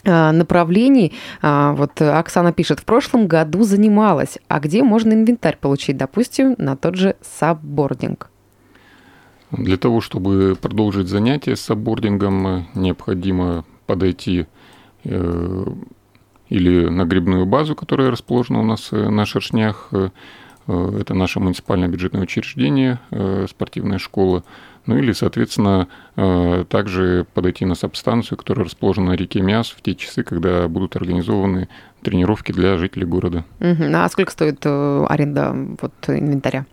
а, 0.05 0.33
направлений. 0.33 1.13
А, 1.43 1.73
вот 1.73 2.01
Оксана 2.01 2.53
пишет, 2.53 2.81
в 2.81 2.85
прошлом 2.85 3.27
году 3.27 3.65
занималась. 3.65 4.39
А 4.49 4.61
где 4.61 4.83
можно 4.83 5.13
инвентарь 5.13 5.59
получить, 5.61 5.97
допустим, 5.97 6.55
на 6.59 6.77
тот 6.77 6.95
же 6.95 7.17
саббординг? 7.21 8.31
Для 9.51 9.77
того, 9.77 10.01
чтобы 10.01 10.57
продолжить 10.61 11.09
занятие 11.09 11.57
с 11.57 11.61
саббордингом, 11.61 12.67
необходимо 12.75 13.65
подойти 13.87 14.47
э, 15.05 15.65
или 16.49 16.89
на 16.89 17.05
грибную 17.05 17.47
базу, 17.47 17.75
которая 17.75 18.11
расположена 18.11 18.61
у 18.61 18.65
нас 18.65 18.89
э, 18.93 19.09
на 19.09 19.25
Шершнях. 19.25 19.89
Э, 19.93 20.11
это 20.67 21.15
наше 21.15 21.39
муниципальное 21.39 21.87
бюджетное 21.87 22.23
учреждение, 22.23 22.99
спортивная 23.49 23.99
школа 23.99 24.43
ну 24.87 24.97
или, 24.97 25.13
соответственно, 25.13 25.89
э, 26.17 26.65
также 26.69 27.27
подойти 27.35 27.65
на 27.65 27.75
субстанцию, 27.75 28.39
которая 28.39 28.65
расположена 28.65 29.11
на 29.11 29.13
реке 29.15 29.41
Миас 29.41 29.71
в 29.71 29.83
те 29.83 29.95
часы, 29.95 30.23
когда 30.23 30.69
будут 30.69 30.97
организованы 30.97 31.69
тренировки 32.03 32.53
для 32.53 32.77
жителей 32.77 33.07
города. 33.07 33.45
Угу. 33.61 33.85
А 33.95 34.09
сколько 34.09 34.33
стоит 34.33 34.61
э, 34.65 35.07
аренда 35.09 35.55
вот, 35.81 35.93
инвентаря? 36.09 36.67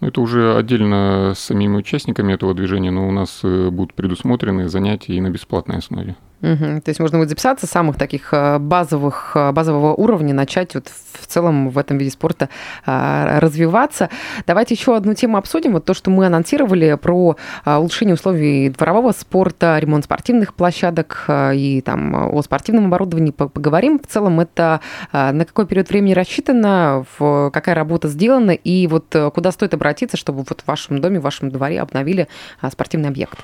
Ну, 0.00 0.08
это 0.08 0.20
уже 0.20 0.56
отдельно 0.56 1.32
с 1.34 1.40
самими 1.40 1.76
участниками 1.76 2.32
этого 2.32 2.54
движения, 2.54 2.90
но 2.90 3.08
у 3.08 3.10
нас 3.10 3.40
э, 3.42 3.70
будут 3.70 3.94
предусмотрены 3.94 4.68
занятия 4.68 5.14
и 5.14 5.20
на 5.20 5.30
бесплатной 5.30 5.78
основе. 5.78 6.16
Угу. 6.42 6.82
То 6.82 6.88
есть 6.88 7.00
можно 7.00 7.18
будет 7.18 7.30
записаться 7.30 7.66
с 7.66 7.70
самых 7.70 7.96
таких 7.96 8.32
э, 8.32 8.58
базовых, 8.58 9.32
э, 9.34 9.50
базового 9.50 9.94
уровня, 9.94 10.32
начать 10.32 10.74
вот 10.74 10.88
в 10.88 11.26
целом 11.26 11.70
в 11.70 11.78
этом 11.78 11.98
виде 11.98 12.12
спорта 12.12 12.48
а, 12.86 13.40
развиваться. 13.40 14.08
Давайте 14.46 14.74
еще 14.74 14.96
одну 14.96 15.14
тему 15.14 15.36
обсудим. 15.36 15.72
Вот 15.72 15.84
то, 15.84 15.94
что 15.94 16.10
мы 16.10 16.26
анонсировали 16.26 16.94
про 16.94 17.36
улучшение 17.66 18.14
условий 18.14 18.68
дворового 18.70 19.10
спорта, 19.12 19.78
ремонт 19.80 20.04
спортивных 20.04 20.54
площадок 20.54 21.24
и 21.28 21.82
там 21.84 22.14
о 22.14 22.40
спортивном 22.42 22.86
оборудовании 22.86 23.32
поговорим. 23.32 23.98
В 23.98 24.06
целом 24.06 24.38
это 24.38 24.80
на 25.12 25.44
какой 25.44 25.66
период 25.66 25.88
времени 25.88 26.12
рассчитано, 26.12 27.04
какая 27.18 27.74
работа 27.74 28.06
сделана 28.08 28.52
и 28.52 28.86
вот 28.86 29.14
куда 29.34 29.50
стоит 29.50 29.74
обратиться, 29.74 30.16
чтобы 30.16 30.44
вот 30.48 30.60
в 30.60 30.68
вашем 30.68 31.00
доме, 31.00 31.18
в 31.18 31.24
вашем 31.24 31.50
дворе 31.50 31.80
обновили 31.80 32.28
спортивный 32.70 33.08
объект? 33.08 33.38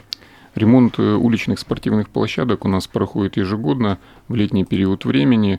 Ремонт 0.55 0.99
э, 0.99 1.15
уличных 1.15 1.59
спортивных 1.59 2.09
площадок 2.09 2.65
у 2.65 2.69
нас 2.69 2.87
проходит 2.87 3.37
ежегодно 3.37 3.99
в 4.29 4.35
летний 4.35 4.65
период 4.65 5.05
времени. 5.05 5.59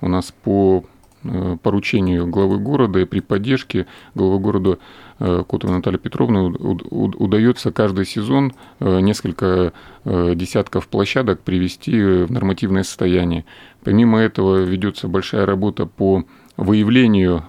У 0.00 0.08
нас 0.08 0.34
по 0.44 0.84
э, 1.22 1.56
поручению 1.62 2.26
главы 2.26 2.58
города 2.58 2.98
и 2.98 3.06
при 3.06 3.20
поддержке 3.20 3.86
главы 4.14 4.38
города 4.38 4.78
э, 5.18 5.44
Котовой 5.48 5.76
Натальи 5.76 5.96
Петровны 5.96 6.50
удается 6.50 7.72
каждый 7.72 8.04
сезон 8.04 8.52
несколько 8.80 9.72
десятков 10.04 10.88
площадок 10.88 11.40
привести 11.40 11.98
в 11.98 12.30
нормативное 12.30 12.82
состояние. 12.82 13.46
Помимо 13.82 14.18
этого 14.18 14.62
ведется 14.62 15.08
большая 15.08 15.46
работа 15.46 15.86
по 15.86 16.24
выявлению 16.56 17.44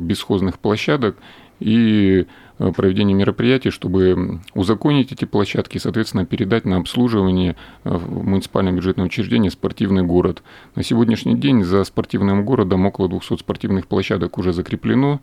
бесхозных 0.00 0.58
площадок 0.58 1.16
и 1.58 2.26
проведения 2.58 3.14
мероприятий, 3.14 3.70
чтобы 3.70 4.40
узаконить 4.54 5.12
эти 5.12 5.24
площадки 5.24 5.76
и, 5.76 5.80
соответственно, 5.80 6.24
передать 6.24 6.64
на 6.64 6.78
обслуживание 6.78 7.56
э, 7.84 7.90
в 7.90 8.24
муниципальное 8.24 8.72
бюджетное 8.72 9.06
учреждение 9.06 9.50
спортивный 9.50 10.02
город. 10.02 10.42
На 10.74 10.82
сегодняшний 10.82 11.36
день 11.36 11.62
за 11.64 11.84
спортивным 11.84 12.44
городом 12.44 12.86
около 12.86 13.08
200 13.08 13.38
спортивных 13.40 13.86
площадок 13.86 14.38
уже 14.38 14.52
закреплено, 14.52 15.20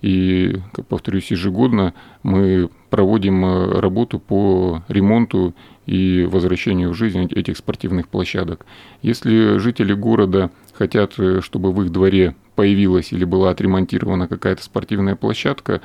и, 0.00 0.58
как 0.72 0.86
повторюсь, 0.86 1.30
ежегодно 1.30 1.94
мы 2.22 2.70
проводим 2.90 3.44
э, 3.44 3.80
работу 3.80 4.20
по 4.20 4.82
ремонту 4.88 5.54
и 5.86 6.24
возвращению 6.30 6.90
в 6.90 6.94
жизнь 6.94 7.26
этих 7.32 7.56
спортивных 7.56 8.08
площадок. 8.08 8.64
Если 9.02 9.58
жители 9.58 9.92
города 9.92 10.50
хотят, 10.72 11.14
чтобы 11.40 11.72
в 11.72 11.82
их 11.82 11.90
дворе 11.90 12.34
появилась 12.56 13.12
или 13.12 13.24
была 13.24 13.50
отремонтирована 13.50 14.26
какая-то 14.26 14.62
спортивная 14.62 15.14
площадка, 15.14 15.80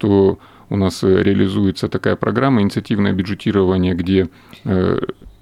то 0.00 0.38
у 0.70 0.76
нас 0.76 1.04
э, 1.04 1.22
реализуется 1.22 1.88
такая 1.88 2.16
программа 2.16 2.62
инициативное 2.62 3.12
бюджетирование, 3.12 3.94
где 3.94 4.28
э, 4.64 4.98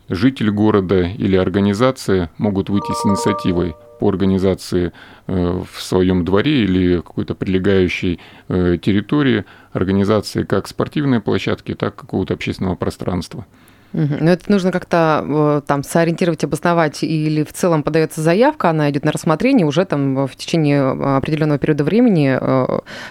житель 0.08 0.50
города 0.50 1.02
или 1.02 1.36
организация 1.36 2.30
могут 2.38 2.68
выйти 2.68 2.92
с 2.92 3.06
инициативой 3.06 3.76
по 4.00 4.08
организации 4.08 4.92
э, 5.26 5.62
в 5.70 5.80
своем 5.80 6.24
дворе 6.24 6.64
или 6.64 6.96
какой-то 6.96 7.34
прилегающей 7.34 8.18
территории 8.48 9.44
организации 9.72 10.42
как 10.42 10.66
спортивной 10.66 11.20
площадки, 11.20 11.74
так 11.74 11.94
и 11.94 11.98
какого-то 11.98 12.34
общественного 12.34 12.74
пространства. 12.74 13.46
Но 13.92 14.06
ну, 14.20 14.30
это 14.30 14.50
нужно 14.50 14.70
как-то 14.72 15.62
там 15.66 15.82
сориентировать, 15.82 16.44
обосновать, 16.44 17.02
или 17.02 17.42
в 17.42 17.52
целом 17.52 17.82
подается 17.82 18.20
заявка, 18.20 18.70
она 18.70 18.90
идет 18.90 19.04
на 19.04 19.12
рассмотрение, 19.12 19.66
уже 19.66 19.84
там 19.84 20.26
в 20.26 20.36
течение 20.36 20.82
определенного 21.16 21.58
периода 21.58 21.84
времени 21.84 22.38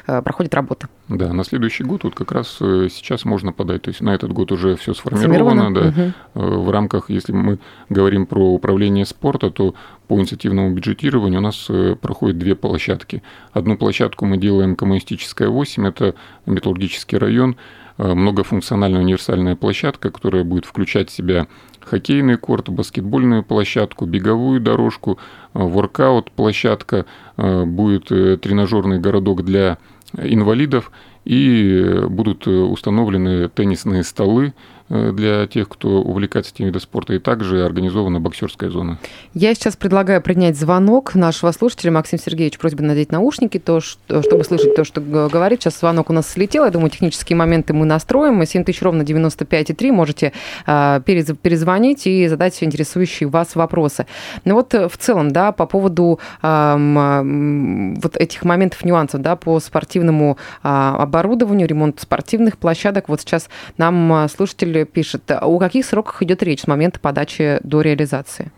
проходит 0.05 0.53
работа. 0.53 0.87
Да, 1.09 1.31
на 1.31 1.45
следующий 1.45 1.85
год 1.85 2.03
вот 2.03 2.15
как 2.15 2.33
раз 2.33 2.57
э, 2.59 2.89
сейчас 2.91 3.23
можно 3.23 3.53
подать. 3.53 3.83
То 3.83 3.89
есть 3.89 4.01
на 4.01 4.13
этот 4.13 4.33
год 4.33 4.51
уже 4.51 4.75
все 4.75 4.93
сформировано. 4.93 5.73
Да. 5.73 6.13
Угу. 6.35 6.63
В 6.65 6.69
рамках, 6.69 7.09
если 7.09 7.31
мы 7.31 7.59
говорим 7.87 8.25
про 8.25 8.53
управление 8.53 9.05
спорта, 9.05 9.49
то 9.49 9.73
по 10.09 10.15
инициативному 10.15 10.73
бюджетированию 10.73 11.39
у 11.39 11.43
нас 11.43 11.67
э, 11.69 11.95
проходит 11.95 12.37
две 12.37 12.55
площадки. 12.55 13.23
Одну 13.53 13.77
площадку 13.77 14.25
мы 14.25 14.37
делаем 14.37 14.75
коммунистическая 14.75 15.47
8, 15.47 15.87
это 15.87 16.13
металлургический 16.45 17.17
район, 17.17 17.55
многофункциональная 17.97 19.01
универсальная 19.01 19.55
площадка, 19.55 20.11
которая 20.11 20.43
будет 20.43 20.65
включать 20.65 21.09
в 21.09 21.13
себя 21.13 21.47
хоккейный 21.79 22.37
корт, 22.37 22.69
баскетбольную 22.69 23.43
площадку, 23.43 24.05
беговую 24.05 24.59
дорожку, 24.59 25.17
воркаут 25.53 26.31
площадка, 26.31 27.05
будет 27.37 28.07
тренажерный 28.41 28.99
городок 28.99 29.43
для 29.43 29.77
инвалидов, 30.17 30.91
и 31.23 32.03
будут 32.07 32.47
установлены 32.47 33.49
теннисные 33.49 34.03
столы 34.03 34.53
Э, 34.53 34.76
для 34.89 35.47
тех, 35.47 35.67
кто 35.69 36.01
увлекается 36.01 36.53
этим 36.53 36.65
видом 36.65 36.81
спорта, 36.81 37.13
и 37.13 37.19
также 37.19 37.65
организована 37.65 38.19
боксерская 38.19 38.69
зона. 38.69 38.99
Я 39.33 39.53
сейчас 39.53 39.75
предлагаю 39.75 40.21
принять 40.21 40.57
звонок 40.57 41.15
нашего 41.15 41.51
слушателя. 41.51 41.91
Максим 41.91 42.19
Сергеевич, 42.19 42.57
просьба 42.57 42.83
надеть 42.83 43.11
наушники, 43.11 43.59
то, 43.59 43.79
что, 43.79 44.21
чтобы 44.21 44.43
слышать 44.43 44.75
то, 44.75 44.83
что 44.83 45.01
говорит. 45.01 45.61
Сейчас 45.61 45.79
звонок 45.79 46.09
у 46.09 46.13
нас 46.13 46.29
слетел. 46.29 46.65
Я 46.65 46.71
думаю, 46.71 46.89
технические 46.89 47.35
моменты 47.35 47.73
мы 47.73 47.85
настроим. 47.85 48.45
7 48.45 48.63
тысяч 48.63 48.81
ровно 48.81 49.01
95,3. 49.01 49.91
Можете 49.91 50.33
э, 50.65 51.01
перезвонить 51.03 52.07
и 52.07 52.27
задать 52.27 52.61
интересующие 52.63 53.29
вас 53.29 53.55
вопросы. 53.55 54.05
Ну 54.45 54.55
вот 54.55 54.73
э, 54.73 54.87
в 54.87 54.97
целом, 54.97 55.31
да, 55.31 55.51
по 55.51 55.65
поводу 55.65 56.19
э, 56.41 57.95
вот 58.01 58.15
этих 58.15 58.43
моментов, 58.43 58.83
нюансов, 58.85 59.21
да, 59.21 59.35
по 59.35 59.59
спортивному 59.59 60.37
э, 60.63 60.67
оборудованию, 60.67 61.67
ремонту 61.67 62.01
спортивных 62.01 62.57
площадок. 62.57 63.09
Вот 63.09 63.21
сейчас 63.21 63.49
нам 63.77 64.27
слушатель 64.29 64.76
слушатель 64.77 64.85
пишет, 64.85 65.31
о 65.31 65.57
каких 65.59 65.85
сроках 65.85 66.21
идет 66.21 66.43
речь 66.43 66.61
с 66.61 66.67
момента 66.67 66.99
подачи 66.99 67.59
до 67.63 67.81
реализации? 67.81 68.51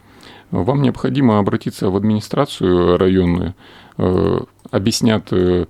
Вам 0.51 0.81
необходимо 0.81 1.39
обратиться 1.39 1.89
в 1.89 1.95
администрацию 1.95 2.97
районную, 2.97 3.53
э, 3.97 4.39
объяснят, 4.71 5.27
э, 5.31 5.65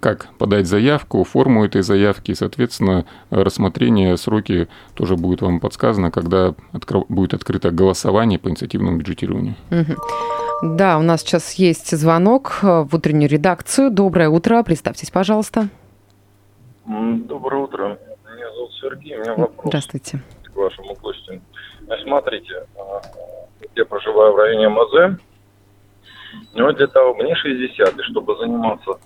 как 0.00 0.28
подать 0.38 0.66
заявку, 0.66 1.24
форму 1.24 1.64
этой 1.64 1.82
заявки, 1.82 2.30
и, 2.30 2.34
соответственно, 2.34 3.04
рассмотрение, 3.30 4.16
сроки 4.16 4.66
тоже 4.94 5.16
будет 5.16 5.42
вам 5.42 5.60
подсказано, 5.60 6.10
когда 6.10 6.54
будет 7.08 7.34
открыто 7.34 7.70
голосование 7.70 8.38
по 8.38 8.48
инициативному 8.48 8.96
бюджетированию. 8.96 9.54
Да, 10.62 10.98
у 10.98 11.02
нас 11.02 11.20
сейчас 11.20 11.58
есть 11.58 11.94
звонок 11.96 12.60
в 12.62 12.88
утреннюю 12.94 13.28
редакцию. 13.28 13.90
Доброе 13.90 14.30
утро, 14.30 14.62
представьтесь, 14.62 15.10
пожалуйста. 15.10 15.68
Доброе 16.86 17.64
утро. 17.64 17.98
Сергей. 18.84 19.16
У 19.16 19.20
меня 19.20 19.34
вопрос 19.34 19.66
Здравствуйте. 19.66 20.20
к 20.44 20.56
вашему 20.56 20.94
гостю. 20.94 21.40
Смотрите, 22.02 22.66
а, 22.76 23.00
я 23.74 23.84
проживаю 23.86 24.34
в 24.34 24.36
районе 24.36 24.68
МАЗ. 24.68 25.18
Но 26.52 26.72
для 26.72 26.86
того, 26.88 27.14
мне 27.14 27.34
60, 27.34 27.98
и 27.98 28.02
чтобы 28.02 28.36
заниматься 28.36 28.98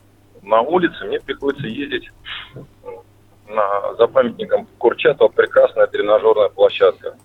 на 0.43 0.63
улице, 0.63 1.05
мне 1.05 1.21
приходится 1.21 1.67
ездить 1.67 2.11
на, 3.49 3.95
за 3.95 4.07
памятником 4.09 4.67
Курчатова 4.79 5.29
прекрасная 5.29 5.87
тренажерная 5.87 6.49
площадка. 6.49 7.17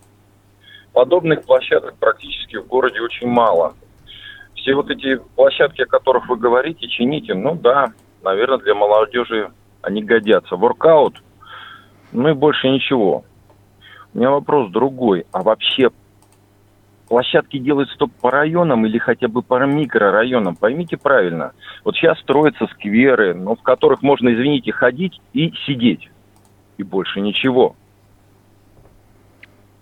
Подобных 0.91 1.43
площадок 1.45 1.95
практически 1.97 2.57
в 2.57 2.67
городе 2.67 3.01
очень 3.01 3.27
мало. 3.27 3.73
Все 4.55 4.75
вот 4.75 4.91
эти 4.91 5.15
площадки, 5.35 5.81
о 5.81 5.87
которых 5.87 6.27
вы 6.27 6.35
говорите, 6.35 6.87
чините, 6.87 7.33
ну 7.33 7.55
да, 7.55 7.93
наверное, 8.21 8.59
для 8.59 8.75
молодежи 8.75 9.51
они 9.81 10.03
годятся. 10.03 10.55
Воркаут– 10.55 11.23
ну 12.13 12.29
и 12.29 12.33
больше 12.33 12.69
ничего. 12.69 13.23
У 14.13 14.17
меня 14.17 14.29
вопрос 14.29 14.71
другой. 14.71 15.25
А 15.31 15.41
вообще 15.41 15.89
площадки 17.07 17.57
делаются 17.57 17.97
только 17.97 18.13
по 18.21 18.31
районам 18.31 18.85
или 18.85 18.97
хотя 18.97 19.27
бы 19.27 19.41
по 19.41 19.63
микрорайонам? 19.65 20.55
Поймите 20.55 20.97
правильно. 20.97 21.53
Вот 21.83 21.95
сейчас 21.95 22.19
строятся 22.19 22.67
скверы, 22.73 23.33
но 23.33 23.55
в 23.55 23.61
которых 23.61 24.01
можно, 24.01 24.33
извините, 24.33 24.71
ходить 24.71 25.19
и 25.33 25.51
сидеть. 25.65 26.09
И 26.77 26.83
больше 26.83 27.21
ничего. 27.21 27.75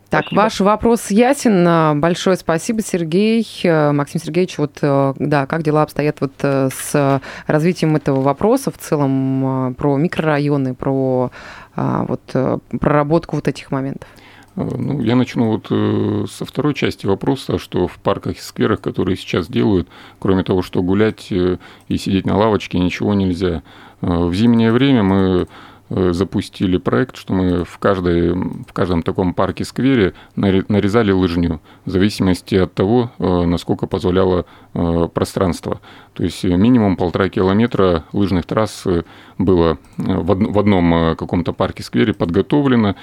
Так, 0.09 0.25
спасибо. 0.25 0.41
ваш 0.41 0.59
вопрос 0.59 1.09
ясен. 1.09 2.01
Большое 2.01 2.35
спасибо, 2.35 2.81
Сергей. 2.81 3.47
Максим 3.63 4.19
Сергеевич, 4.19 4.57
вот 4.57 4.79
да, 4.81 5.45
как 5.45 5.63
дела 5.63 5.83
обстоят 5.83 6.19
вот 6.19 6.33
с 6.41 7.21
развитием 7.47 7.95
этого 7.95 8.19
вопроса 8.19 8.71
в 8.71 8.77
целом 8.77 9.73
про 9.77 9.95
микрорайоны, 9.95 10.75
про 10.75 11.31
а, 11.31 11.31
вот 11.75 12.21
э, 12.33 12.57
проработку 12.79 13.35
вот 13.35 13.47
этих 13.47 13.71
моментов? 13.71 14.07
Э, 14.55 14.69
ну, 14.77 15.01
я 15.01 15.15
начну 15.15 15.47
вот 15.47 15.67
э, 15.69 16.25
со 16.29 16.45
второй 16.45 16.73
части 16.73 17.05
вопроса, 17.05 17.57
что 17.57 17.87
в 17.87 17.97
парках 17.99 18.37
и 18.37 18.41
скверах, 18.41 18.81
которые 18.81 19.17
сейчас 19.17 19.47
делают, 19.47 19.87
кроме 20.19 20.43
того, 20.43 20.61
что 20.61 20.81
гулять 20.81 21.31
и 21.31 21.57
сидеть 21.89 22.25
на 22.25 22.37
лавочке, 22.37 22.79
ничего 22.79 23.13
нельзя. 23.13 23.63
В 24.01 24.33
зимнее 24.33 24.71
время 24.71 25.03
мы 25.03 25.47
запустили 25.91 26.77
проект, 26.77 27.17
что 27.17 27.33
мы 27.33 27.65
в, 27.65 27.77
каждой, 27.77 28.33
в 28.33 28.71
каждом 28.71 29.03
таком 29.03 29.33
парке-сквере 29.33 30.13
нарезали 30.35 31.11
лыжню, 31.11 31.59
в 31.83 31.89
зависимости 31.89 32.55
от 32.55 32.73
того, 32.73 33.11
э, 33.19 33.45
насколько 33.45 33.87
позволяло 33.87 34.45
э, 34.73 35.07
пространство. 35.13 35.81
То 36.13 36.23
есть 36.23 36.43
минимум 36.45 36.95
полтора 36.95 37.27
километра 37.27 38.05
лыжных 38.13 38.45
трасс 38.45 38.85
было 39.37 39.77
в 39.97 40.59
одном 40.59 41.15
каком-то 41.15 41.51
парке-сквере 41.51 42.13
подготовлено, 42.13 42.95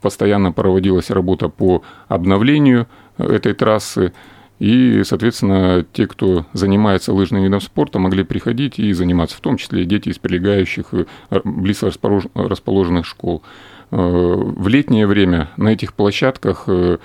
постоянно 0.00 0.50
проводилась 0.50 1.10
работа 1.10 1.48
по 1.48 1.82
обновлению 2.08 2.88
этой 3.18 3.54
трассы, 3.54 4.12
и, 4.58 5.02
соответственно, 5.04 5.84
те, 5.92 6.06
кто 6.06 6.46
занимается 6.52 7.12
лыжным 7.12 7.42
видом 7.42 7.60
спорта, 7.60 7.98
могли 7.98 8.22
приходить 8.22 8.78
и 8.78 8.92
заниматься, 8.92 9.36
в 9.36 9.40
том 9.40 9.56
числе 9.56 9.84
дети 9.84 10.10
из 10.10 10.18
прилегающих 10.18 10.86
э, 10.92 11.04
близко 11.44 11.90
расположенных 12.34 13.04
школ. 13.04 13.42
Э, 13.90 13.96
в 13.96 14.68
летнее 14.68 15.06
время 15.06 15.50
на 15.56 15.70
этих 15.70 15.92
площадках 15.94 16.64
э, 16.68 16.98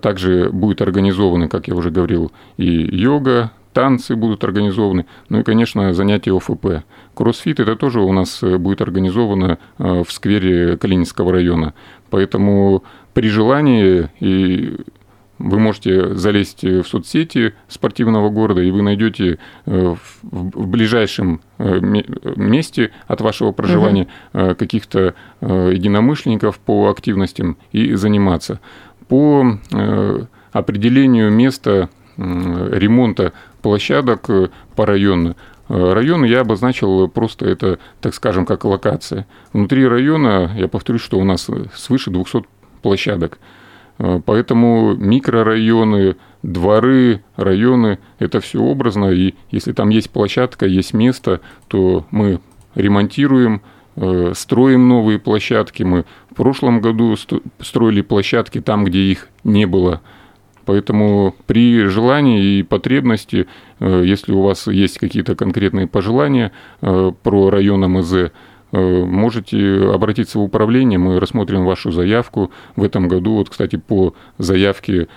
также 0.00 0.50
будет 0.50 0.80
организованы, 0.80 1.48
как 1.48 1.66
я 1.66 1.74
уже 1.74 1.90
говорил, 1.90 2.30
и 2.56 2.66
йога, 2.66 3.50
танцы 3.72 4.14
будут 4.14 4.44
организованы, 4.44 5.06
ну 5.28 5.40
и, 5.40 5.42
конечно, 5.42 5.92
занятия 5.94 6.36
ОФП. 6.36 6.84
Кроссфит 7.14 7.58
это 7.58 7.74
тоже 7.74 8.00
у 8.00 8.12
нас 8.12 8.40
будет 8.42 8.80
организовано 8.82 9.58
в 9.78 10.06
сквере 10.10 10.76
Калининского 10.76 11.32
района. 11.32 11.72
Поэтому 12.10 12.84
при 13.14 13.30
желании 13.30 14.10
и 14.20 14.76
вы 15.42 15.58
можете 15.58 16.14
залезть 16.14 16.62
в 16.62 16.84
соцсети 16.84 17.54
спортивного 17.68 18.30
города, 18.30 18.62
и 18.62 18.70
вы 18.70 18.82
найдете 18.82 19.38
э, 19.66 19.94
в 20.22 20.66
ближайшем 20.66 21.40
э, 21.58 21.80
месте 21.80 22.90
от 23.06 23.20
вашего 23.20 23.52
проживания 23.52 24.08
угу. 24.32 24.54
каких-то 24.54 25.14
единомышленников 25.40 26.58
по 26.58 26.88
активностям 26.88 27.56
и 27.72 27.94
заниматься. 27.94 28.60
По 29.08 29.58
определению 30.52 31.30
места 31.30 31.90
ремонта 32.16 33.32
площадок 33.60 34.28
по 34.76 34.86
району 34.86 35.36
Район 35.68 36.24
я 36.24 36.40
обозначил 36.40 37.08
просто 37.08 37.46
это, 37.46 37.78
так 38.00 38.14
скажем, 38.14 38.44
как 38.44 38.64
локация. 38.64 39.26
Внутри 39.54 39.86
района, 39.86 40.52
я 40.54 40.68
повторюсь, 40.68 41.00
что 41.00 41.18
у 41.18 41.24
нас 41.24 41.48
свыше 41.74 42.10
200 42.10 42.44
площадок. 42.82 43.38
Поэтому 43.98 44.94
микрорайоны, 44.96 46.16
дворы, 46.42 47.22
районы– 47.36 47.98
это 48.18 48.40
все 48.40 48.60
образно. 48.60 49.10
И 49.12 49.34
если 49.50 49.72
там 49.72 49.90
есть 49.90 50.10
площадка, 50.10 50.66
есть 50.66 50.92
место, 50.92 51.40
то 51.68 52.04
мы 52.10 52.40
ремонтируем, 52.74 53.62
Э, 53.94 54.32
строим 54.34 54.88
новые 54.88 55.18
площадки. 55.18 55.82
Мы 55.82 56.04
в 56.30 56.34
прошлом 56.34 56.80
году 56.80 57.14
строили 57.60 58.00
площадки 58.00 58.60
там, 58.60 58.84
где 58.84 59.00
их 59.00 59.28
не 59.44 59.66
было. 59.66 60.00
Поэтому 60.64 61.34
при 61.46 61.86
желании 61.86 62.58
и 62.58 62.62
потребности, 62.62 63.48
э, 63.80 64.02
если 64.06 64.32
у 64.32 64.42
вас 64.42 64.66
есть 64.66 64.98
какие-то 64.98 65.34
конкретные 65.34 65.86
пожелания 65.86 66.52
э, 66.80 67.12
про 67.22 67.50
район 67.50 67.84
АМЗ, 67.84 68.32
можете 68.72 69.90
обратиться 69.92 70.38
в 70.38 70.42
управление, 70.42 70.98
мы 70.98 71.20
рассмотрим 71.20 71.64
вашу 71.64 71.92
заявку. 71.92 72.50
В 72.74 72.82
этом 72.82 73.08
году, 73.08 73.34
вот, 73.34 73.50
кстати, 73.50 73.76
по 73.76 74.14
заявке 74.38 75.08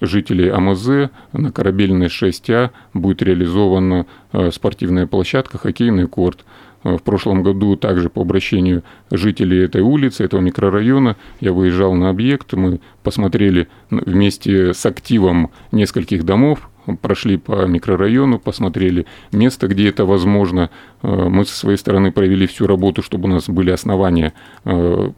жителей 0.00 0.48
АМЗ 0.50 1.10
на 1.32 1.52
корабельной 1.52 2.06
6А 2.06 2.70
будет 2.94 3.22
реализована 3.22 4.06
спортивная 4.50 5.06
площадка, 5.06 5.58
хоккейный 5.58 6.08
корт. 6.08 6.44
Э, 6.84 6.96
в 6.96 7.02
прошлом 7.02 7.42
году 7.42 7.76
также 7.76 8.08
по 8.08 8.22
обращению 8.22 8.82
жителей 9.10 9.64
этой 9.64 9.82
улицы, 9.82 10.24
этого 10.24 10.40
микрорайона, 10.40 11.16
я 11.40 11.52
выезжал 11.52 11.94
на 11.94 12.08
объект, 12.08 12.52
мы 12.52 12.80
посмотрели 13.02 13.68
вместе 13.90 14.72
с 14.72 14.86
активом 14.86 15.50
нескольких 15.72 16.24
домов, 16.24 16.70
прошли 16.96 17.36
по 17.36 17.66
микрорайону, 17.66 18.38
посмотрели 18.38 19.06
место, 19.32 19.68
где 19.68 19.88
это 19.88 20.04
возможно. 20.04 20.70
Э, 21.02 21.28
мы 21.28 21.44
со 21.44 21.54
своей 21.54 21.78
стороны 21.78 22.12
провели 22.12 22.46
всю 22.46 22.66
работу, 22.66 23.02
чтобы 23.02 23.28
у 23.28 23.32
нас 23.32 23.48
были 23.48 23.70
основания 23.70 24.32
э, 24.64 25.10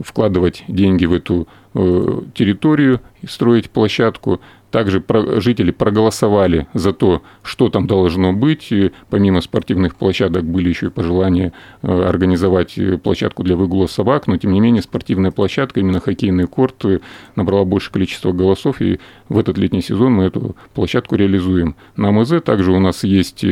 вкладывать 0.00 0.64
деньги 0.68 1.06
в 1.06 1.12
эту 1.12 1.48
территорию, 2.34 3.02
строить 3.28 3.68
площадку. 3.68 4.40
Также 4.70 5.02
жители 5.40 5.70
проголосовали 5.70 6.66
за 6.74 6.92
то, 6.92 7.22
что 7.42 7.68
там 7.68 7.86
должно 7.86 8.32
быть. 8.32 8.72
Помимо 9.10 9.40
спортивных 9.40 9.94
площадок 9.94 10.44
были 10.44 10.68
еще 10.68 10.86
и 10.86 10.90
пожелания 10.90 11.52
э, 11.82 12.02
организовать 12.02 12.76
э, 12.76 12.98
площадку 12.98 13.42
для 13.42 13.56
выгула 13.56 13.86
собак, 13.86 14.26
но 14.26 14.36
тем 14.36 14.52
не 14.52 14.60
менее 14.60 14.82
спортивная 14.82 15.30
площадка, 15.30 15.80
именно 15.80 16.00
хоккейный 16.00 16.46
корт, 16.46 16.84
э, 16.84 16.98
набрала 17.36 17.64
большее 17.64 17.92
количество 17.92 18.32
голосов, 18.32 18.82
и 18.82 18.98
в 19.28 19.38
этот 19.38 19.56
летний 19.56 19.82
сезон 19.82 20.12
мы 20.12 20.24
эту 20.24 20.56
площадку 20.74 21.14
реализуем. 21.14 21.76
На 21.96 22.10
МЗ 22.10 22.42
также 22.44 22.72
у 22.72 22.80
нас 22.80 23.04
есть 23.04 23.44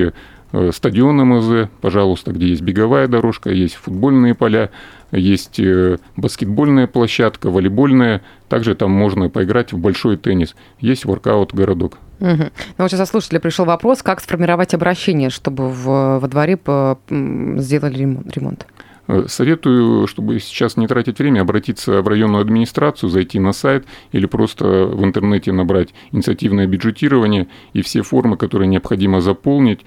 стадион 0.73 1.17
МЗ, 1.17 1.69
пожалуйста, 1.81 2.33
где 2.33 2.49
есть 2.49 2.63
беговая 2.63 3.09
дорожка, 3.09 3.51
есть 3.51 3.75
футбольные 3.75 4.35
поля, 4.35 4.71
есть 5.11 5.59
э, 5.59 5.99
баскетбольная 6.17 6.87
площадка, 6.87 7.51
волейбольная, 7.51 8.23
также 8.49 8.75
там 8.75 8.91
можно 8.91 9.29
поиграть 9.29 9.73
в 9.73 9.79
большой 9.79 10.17
теннис, 10.17 10.55
есть 10.81 11.05
воркаут-городок. 11.05 11.99
Угу. 12.21 12.31
Ну, 12.31 12.51
вот 12.79 12.91
сейчас 12.91 13.11
слушателя 13.11 13.41
пришел 13.41 13.65
вопрос, 13.65 14.03
как 14.03 14.21
сформировать 14.21 14.75
обращение, 14.75 15.31
чтобы 15.31 15.69
в, 15.69 16.19
во 16.21 16.29
дворе 16.29 16.57
по, 16.57 16.99
сделали 17.09 17.99
ремонт? 18.33 18.67
Э, 19.07 19.25
советую, 19.29 20.07
чтобы 20.07 20.41
сейчас 20.41 20.77
не 20.77 20.87
тратить 20.87 21.19
время, 21.19 21.43
обратиться 21.43 22.01
в 22.01 22.09
районную 22.09 22.41
администрацию, 22.41 23.11
зайти 23.11 23.39
на 23.39 23.53
сайт 23.53 23.87
или 24.13 24.27
просто 24.27 24.87
в 24.87 25.05
интернете 25.05 25.53
набрать 25.53 25.91
инициативное 26.13 26.67
бюджетирование 26.67 27.49
и 27.73 27.83
все 27.83 28.03
формы, 28.03 28.37
которые 28.37 28.69
необходимо 28.69 29.21
заполнить, 29.21 29.81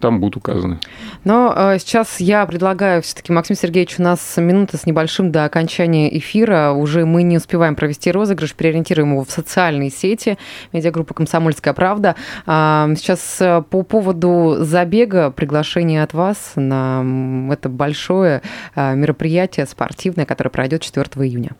там 0.00 0.20
будут 0.20 0.36
указаны. 0.36 0.78
Но 1.24 1.52
э, 1.56 1.78
сейчас 1.78 2.20
я 2.20 2.44
предлагаю 2.46 3.02
все-таки, 3.02 3.32
Максим 3.32 3.56
Сергеевич, 3.56 3.98
у 3.98 4.02
нас 4.02 4.36
минута 4.36 4.76
с 4.76 4.86
небольшим 4.86 5.32
до 5.32 5.44
окончания 5.44 6.16
эфира. 6.16 6.72
Уже 6.72 7.06
мы 7.06 7.22
не 7.22 7.38
успеваем 7.38 7.74
провести 7.76 8.10
розыгрыш, 8.10 8.54
переориентируем 8.54 9.12
его 9.12 9.24
в 9.24 9.30
социальные 9.30 9.90
сети. 9.90 10.38
Медиагруппа 10.72 11.14
«Комсомольская 11.14 11.74
правда». 11.74 12.16
А, 12.46 12.88
сейчас 12.96 13.38
э, 13.40 13.62
по 13.68 13.82
поводу 13.82 14.56
забега 14.60 15.30
приглашение 15.30 16.02
от 16.02 16.12
вас 16.12 16.52
на 16.56 17.04
это 17.50 17.68
большое 17.68 18.42
э, 18.74 18.94
мероприятие 18.94 19.66
спортивное, 19.66 20.26
которое 20.26 20.50
пройдет 20.50 20.82
4 20.82 21.06
июня. 21.26 21.50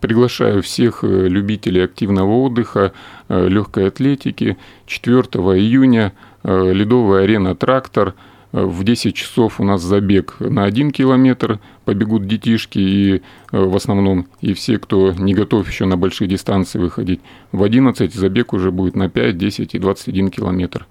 Приглашаю 0.00 0.62
всех 0.62 1.02
любителей 1.02 1.84
активного 1.84 2.30
отдыха, 2.30 2.92
легкой 3.28 3.88
атлетики 3.88 4.56
4 4.86 5.22
июня– 5.58 6.12
Э, 6.22 6.27
ледовая 6.48 7.24
арена 7.24 7.54
«Трактор». 7.54 8.14
Э, 8.52 8.64
в 8.64 8.84
10 8.84 9.14
часов 9.14 9.60
у 9.60 9.64
нас 9.64 9.82
забег 9.82 10.36
на 10.40 10.64
1 10.64 10.90
километр, 10.90 11.58
побегут 11.84 12.26
детишки 12.26 12.78
и 12.78 13.14
э, 13.16 13.20
в 13.52 13.76
основном 13.76 14.26
и 14.40 14.54
все, 14.54 14.78
кто 14.78 15.12
не 15.12 15.34
готов 15.34 15.68
еще 15.68 15.84
на 15.84 15.96
большие 15.96 16.28
дистанции 16.28 16.78
выходить. 16.78 17.20
В 17.52 17.62
11 17.62 18.14
забег 18.14 18.52
уже 18.52 18.70
будет 18.70 18.96
на 18.96 19.08
5, 19.08 19.36
10 19.36 19.74
и 19.74 19.78
21 19.78 20.30
километр. 20.30 20.86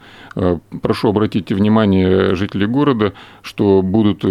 Прошу 0.81 1.09
обратить 1.09 1.51
внимание 1.51 2.35
жителей 2.35 2.67
города, 2.67 3.13
что 3.41 3.81
будут 3.81 4.23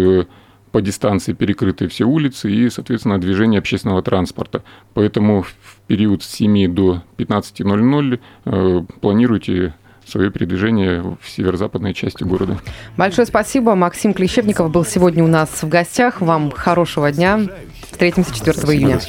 по 0.71 0.81
дистанции 0.81 1.33
перекрыты 1.33 1.87
все 1.87 2.05
улицы 2.05 2.51
и, 2.51 2.69
соответственно, 2.69 3.19
движение 3.19 3.59
общественного 3.59 4.01
транспорта. 4.01 4.63
Поэтому 4.93 5.41
в 5.43 5.55
период 5.87 6.23
с 6.23 6.27
7 6.27 6.73
до 6.73 7.03
15.00 7.17 8.87
планируйте 9.01 9.73
свое 10.07 10.31
передвижение 10.31 11.01
в 11.01 11.29
северо-западной 11.29 11.93
части 11.93 12.23
города. 12.23 12.59
Большое 12.95 13.25
спасибо. 13.27 13.75
Максим 13.75 14.13
Клещевников 14.13 14.71
был 14.71 14.85
сегодня 14.85 15.23
у 15.23 15.27
нас 15.27 15.49
в 15.61 15.67
гостях. 15.67 16.21
Вам 16.21 16.51
хорошего 16.51 17.11
дня. 17.11 17.41
Встретимся 17.91 18.33
4 18.33 18.57
июня. 18.77 18.99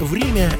Время. 0.00 0.50